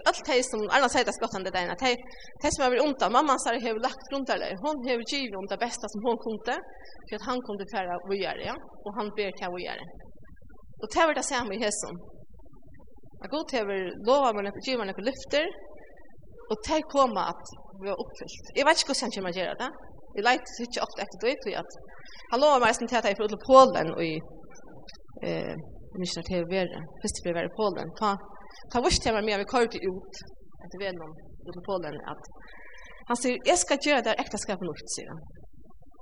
allt 0.09 0.27
det 0.27 0.43
som 0.51 0.61
alla 0.71 0.89
säger 0.89 1.05
det 1.05 1.13
skottan 1.13 1.43
det 1.45 1.51
där 1.51 1.69
att 1.73 1.81
hej 1.87 1.97
det 2.43 2.53
som 2.55 2.65
över 2.67 2.79
ont 2.87 3.01
mamma 3.17 3.35
sa 3.39 3.51
det 3.53 3.63
har 3.67 3.75
lagt 3.89 4.07
runt 4.13 4.29
där 4.31 4.57
hon 4.65 4.77
har 4.87 5.13
givit 5.13 5.37
om 5.41 5.47
det 5.53 5.59
bästa 5.67 5.87
som 5.93 6.01
hon 6.07 6.19
kunde 6.27 6.55
för 7.07 7.15
att 7.17 7.27
han 7.31 7.39
kunde 7.47 7.65
färra 7.75 7.95
vad 8.09 8.17
gör 8.25 8.37
det 8.45 8.55
och 8.85 8.93
han 8.99 9.07
ber 9.17 9.31
vad 9.53 9.61
gör 9.61 9.69
göra 9.69 9.85
och 10.81 10.89
det 10.95 11.07
var 11.07 11.15
det 11.15 11.27
samma 11.35 11.55
i 11.55 11.61
hästen 11.67 11.93
att 13.23 13.31
god 13.35 13.49
över 13.61 13.79
lova 14.09 14.33
man 14.37 14.47
att 14.47 14.67
givarna 14.67 14.93
på 14.99 15.03
lyfter 15.11 15.45
och 16.51 16.59
det 16.69 16.83
kommer 16.95 17.23
att 17.33 17.47
vi 17.83 17.89
har 17.93 17.99
uppfyllt 18.05 18.45
jag 18.59 18.65
vet 18.67 18.77
inte 18.79 18.91
hur 18.91 19.01
sen 19.03 19.11
kan 19.15 19.23
man 19.27 19.35
göra 19.41 19.55
det. 19.63 19.71
Vi 20.17 20.25
leit 20.25 20.53
ikke 20.67 20.85
ofte 20.85 21.05
etter 21.05 21.25
det, 21.25 21.37
tror 21.43 21.53
jeg 21.55 21.63
at 21.63 21.77
han 22.33 22.43
lover 22.43 22.65
meg 22.65 22.77
som 22.77 22.89
til 22.89 22.99
at 22.99 23.09
jeg 23.09 23.19
får 23.19 23.29
ut 23.29 23.35
til 23.35 23.45
Polen 23.47 23.93
og 23.95 24.03
i 24.05 24.15
eh, 25.29 25.55
misjoner 26.01 26.29
til 26.29 26.45
å 26.45 26.51
være, 26.53 26.85
først 27.03 27.21
til 27.21 27.33
å 27.33 27.37
være 27.39 27.51
i 27.51 27.57
Polen. 27.59 27.93
Ta, 28.01 28.15
ta 28.73 28.83
vurs 28.85 29.01
til 29.03 29.17
meg 29.17 29.29
med 29.29 29.43
vi 29.43 29.51
kører 29.53 29.73
til 29.73 29.89
ut 29.89 30.23
etter 30.65 30.83
ved 30.83 30.99
noen 30.99 31.15
ut 31.47 31.55
til 31.57 31.67
Polen 31.69 31.99
at 32.13 32.31
han 33.09 33.19
sier, 33.19 33.41
jeg 33.49 33.59
skal 33.59 33.83
gjøre 33.83 34.05
det 34.07 34.15
ektaskapet 34.23 34.65
nok, 34.67 34.81
sier 34.95 35.09
han. 35.11 35.23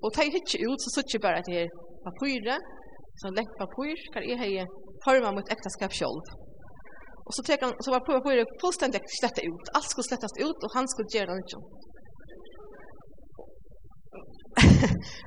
Og 0.04 0.12
ta 0.12 0.24
jeg 0.24 0.40
ikke 0.40 0.60
ut, 0.68 0.82
så 0.84 0.92
sitter 0.92 1.16
jeg 1.16 1.24
bare 1.24 1.40
at 1.40 1.48
jeg 1.48 1.68
har 1.70 2.04
papiret, 2.06 2.68
så 3.20 3.32
lengt 3.36 3.56
papir, 3.60 3.96
kan 4.12 4.26
jeg 4.28 4.38
hei 4.40 4.52
formet 5.04 5.36
mot 5.36 5.52
ektaskap 5.54 5.96
selv. 5.96 6.30
Og 7.26 7.36
så 7.36 7.44
tek 7.46 7.64
han, 7.64 7.72
så 7.84 7.92
var 7.94 8.04
papir 8.06 8.42
fullstendig 8.62 9.00
sletta 9.16 9.44
ut, 9.44 9.72
alt 9.76 9.88
skulle 9.88 10.08
slettast 10.08 10.40
ut, 10.40 10.64
og 10.66 10.76
han 10.76 10.88
skulle 10.92 11.12
gjøre 11.14 11.32
det 11.32 11.44
ikke. 11.44 11.60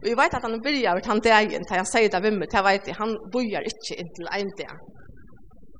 Vi 0.05 0.13
vet 0.19 0.35
at 0.37 0.45
han 0.45 0.61
byrjar 0.65 1.01
han 1.07 1.21
dagen, 1.25 1.65
da 1.69 1.79
han 1.79 1.89
sier 1.89 2.09
det 2.13 2.21
vimmet, 2.25 2.51
til 2.51 2.65
vet 2.65 2.89
jeg, 2.89 2.97
han 2.99 3.13
bøyer 3.33 3.69
ikke 3.71 3.99
inntil 4.01 4.29
en 4.37 4.51
dag. 4.59 4.75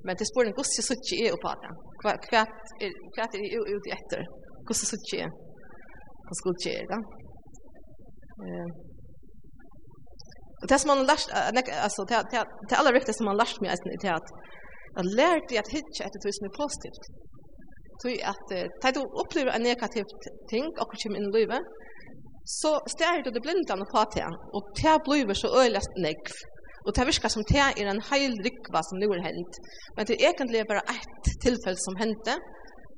Men 0.03 0.19
det 0.19 0.27
spør 0.27 0.49
en 0.49 0.57
gosse 0.57 0.83
suttje 0.83 1.19
er 1.25 1.35
oppa 1.35 1.53
det. 1.63 1.73
Hva 2.03 2.13
er 2.13 3.29
det 3.31 3.43
er 3.43 3.67
ute 3.75 3.93
etter? 3.95 4.23
Gosse 4.67 4.89
suttje 4.89 5.23
er. 5.25 5.35
Hva 6.27 6.39
skulle 6.39 6.59
ikke 6.59 6.73
er. 6.81 7.05
Og 10.63 10.69
det 10.71 10.79
som 10.79 10.93
han 10.93 11.05
lært, 11.07 11.27
altså, 11.31 12.05
det 12.07 12.77
aller 12.79 12.95
viktigste 12.95 13.21
som 13.21 13.31
han 13.31 13.39
lært 13.39 13.61
meg, 13.63 13.71
er 13.71 14.15
at 14.15 14.33
jeg 14.93 15.15
lærte 15.19 15.59
at 15.59 15.71
hitje 15.73 16.05
etter 16.05 16.23
det 16.23 16.35
som 16.37 16.47
er 16.47 16.57
positivt. 16.57 17.07
Så 18.01 18.11
at, 18.33 18.53
da 18.83 18.91
du 18.91 19.01
opplever 19.21 19.53
en 19.53 19.63
negativ 19.63 20.05
ting, 20.51 20.67
akkurat 20.75 21.03
kommer 21.03 21.19
inn 21.21 21.29
i 21.31 21.37
livet, 21.37 21.71
så 22.45 22.71
stær 22.91 23.21
du 23.23 23.31
det 23.31 23.41
blindan 23.43 23.85
på 23.91 24.03
te 24.11 24.25
og 24.27 24.73
te 24.79 24.93
blir 25.05 25.33
så 25.37 25.51
øllast 25.63 25.95
negv. 26.05 26.33
Og 26.83 26.91
te 26.95 27.05
viskar 27.07 27.31
som 27.31 27.45
te 27.47 27.61
er 27.63 27.87
en 27.87 28.01
heil 28.09 28.33
rykva 28.45 28.81
som 28.83 28.99
nu 28.99 29.07
er 29.15 29.23
hent, 29.23 29.59
men 29.95 30.07
det 30.07 30.17
er 30.17 30.33
egentlig 30.33 30.65
bare 30.67 30.83
ett 30.91 31.29
tilfell 31.45 31.77
som 31.79 31.95
hente, 32.01 32.35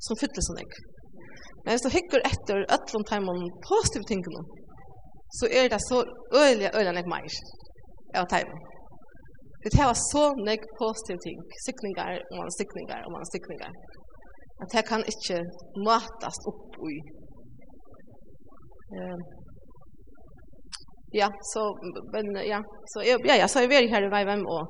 som 0.07 0.17
fyller 0.17 0.45
som 0.47 0.57
negv. 0.57 0.79
Men 1.63 1.73
hvis 1.73 1.85
du 1.85 1.91
hikker 1.93 2.25
etter 2.25 2.65
ötlom 2.77 3.05
taimon 3.09 3.45
positive 3.69 4.07
tingene, 4.09 4.41
så 5.37 5.49
er 5.59 5.69
det 5.69 5.81
så 5.85 6.01
øyelig 6.33 6.71
øyelig 6.73 6.95
negv 6.97 7.11
meir 7.13 7.37
av 8.17 8.25
taimon. 8.33 8.65
Vi 9.65 9.69
var 9.77 9.97
så 9.97 10.23
negv 10.47 10.65
positive 10.81 11.19
ting, 11.27 11.37
sikningar, 11.67 12.17
og 12.31 12.35
man 12.41 12.51
sikningar, 12.57 13.05
og 13.05 13.11
man 13.15 13.29
sikningar. 13.33 13.71
At 14.61 14.69
det 14.73 14.83
kan 14.89 15.01
ikke 15.13 15.39
matast 15.85 16.49
opp 16.51 16.77
i 16.89 16.97
Eh 18.93 19.17
Ja, 21.21 21.29
så 21.53 21.61
men 22.13 22.25
ja, 22.53 22.59
så 22.91 22.97
jag 23.09 23.19
ja, 23.29 23.35
ja, 23.41 23.47
så 23.47 23.59
är 23.59 23.67
vi 23.67 23.87
här 23.93 24.21
i 24.21 24.25
vem 24.31 24.43
och 24.55 24.65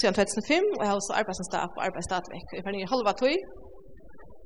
sen 0.00 0.14
2005 0.14 0.64
och 0.76 0.84
jag 0.84 0.92
har 0.92 1.00
så 1.08 1.12
arbetsstaff 1.20 1.70
på 1.74 1.80
arbetsstatvecka. 1.86 2.52
Jag 2.56 2.64
har 2.66 2.72
ner 2.72 2.92
halva 2.94 3.12
tog. 3.20 3.36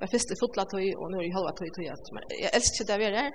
Jag 0.00 0.10
först 0.14 0.30
i 0.32 0.36
fotla 0.42 0.64
tog 0.72 0.86
och 1.00 1.08
nu 1.12 1.16
är 1.18 1.36
halva 1.38 1.52
tog 1.58 1.68
tog 1.76 1.86
att 1.94 2.06
men 2.14 2.22
jag 2.44 2.50
älskar 2.58 2.84
det 2.88 2.98
vi 3.00 3.06
är. 3.26 3.30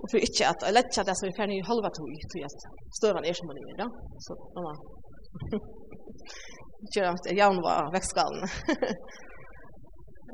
Och 0.00 0.08
för 0.10 0.18
inte 0.26 0.42
att 0.52 0.62
jag 0.64 0.74
lätt 0.78 0.98
att 1.00 1.06
det 1.08 1.16
så 1.18 1.26
vi 1.28 1.34
får 1.38 1.46
ner 1.52 1.64
halva 1.70 1.90
tog 1.98 2.12
tog 2.30 2.42
att 2.48 2.60
stövan 2.98 3.24
är 3.28 3.34
som 3.38 3.46
man 3.48 3.56
är 3.60 3.76
då. 3.82 3.88
Så 4.26 4.32
mamma. 4.56 4.74
Gör 6.94 7.06
att 7.14 7.26
jag 7.40 7.50
var 7.68 7.80
växtskalan. 7.96 8.48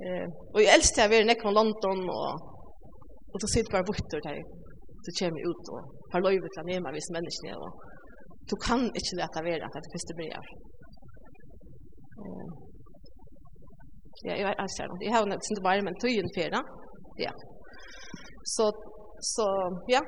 Eh 0.06 0.26
och 0.52 0.60
jag 0.64 0.74
älskar 0.78 1.02
det 1.02 1.08
vi 1.08 1.20
är 1.20 1.24
näck 1.24 1.42
London 1.58 2.00
och 2.18 2.32
Og 3.32 3.36
så 3.42 3.46
sitter 3.52 3.74
bare 3.74 3.88
bortor 3.90 4.20
der, 4.26 4.38
så 5.04 5.10
kommer 5.18 5.40
ut 5.50 5.64
og 5.74 5.80
har 6.12 6.24
lov 6.26 6.48
til 6.52 6.62
å 6.62 6.68
neme 6.70 6.94
hvis 6.94 7.12
menneskene, 7.16 7.54
og 7.64 7.70
du 8.50 8.54
kan 8.66 8.80
ikke 8.98 9.18
lete 9.20 9.40
være 9.48 9.66
at 9.66 9.76
det 9.84 9.92
første 9.94 10.16
brev. 10.18 10.46
Ja, 14.26 14.34
jeg 14.40 14.54
er 14.62 14.68
ser 14.76 14.86
det. 14.90 15.06
Jeg 15.06 15.12
har 15.14 15.24
nok 15.24 15.44
sint 15.46 15.60
bare, 15.66 15.82
men 15.86 15.94
tøyen 16.02 16.30
fjerde. 16.36 16.60
Ja. 17.26 17.32
Så, 18.54 18.64
så, 19.34 19.46
ja. 19.94 20.02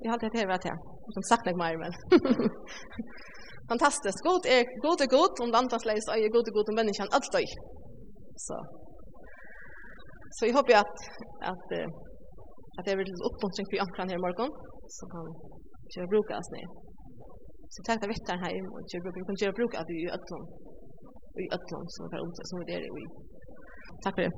Jeg 0.00 0.08
har 0.08 0.14
alltid 0.16 0.28
hatt 0.28 0.40
hevet 0.42 0.66
her. 0.68 0.76
Som 1.16 1.24
sagt 1.30 1.46
nok 1.46 1.56
mer, 1.62 1.76
men. 1.82 1.92
Fantastisk. 3.72 4.18
God 4.28 4.44
er 4.56 4.62
god 4.84 4.98
er 5.04 5.10
god, 5.16 5.32
om 5.44 5.54
landfansleis 5.56 6.06
øye 6.14 6.32
god 6.34 6.48
er 6.48 6.56
god, 6.56 6.70
om 6.70 6.78
menneskene 6.80 7.14
alt 7.16 7.34
øye. 7.40 7.56
Så, 8.46 8.56
så 10.36 10.40
jeg 10.46 10.56
håper 10.58 10.74
at, 10.84 10.96
at 11.52 11.66
att 12.78 12.86
jag 12.90 12.96
vill 13.00 13.12
uppmuntring 13.28 13.66
för 13.70 13.76
ankran 13.86 14.08
här 14.10 14.18
i 14.20 14.24
morgon 14.26 14.50
så 14.96 15.02
kan 15.12 15.24
jag 16.02 16.08
bruka 16.14 16.32
oss 16.40 16.50
ner. 16.56 16.68
Så 17.74 17.78
tack 17.86 17.96
att 18.02 18.10
vettar 18.14 18.36
här 18.44 18.52
i 18.58 18.60
morgon 18.68 18.84
så 18.88 18.92
jag 18.96 19.04
kan 19.16 19.36
jag 19.48 19.54
bruka 19.60 19.76
att 19.80 19.88
vi 19.92 19.96
i 20.06 20.08
ötlån 20.16 20.44
i 21.42 21.46
ötlån 21.56 21.86
som 21.94 22.02
är 22.06 22.10
som 22.50 22.56
vi 22.60 22.72
är 22.74 22.82
i. 23.02 23.06
Tack 24.02 24.14
för 24.14 24.22
det. 24.22 24.32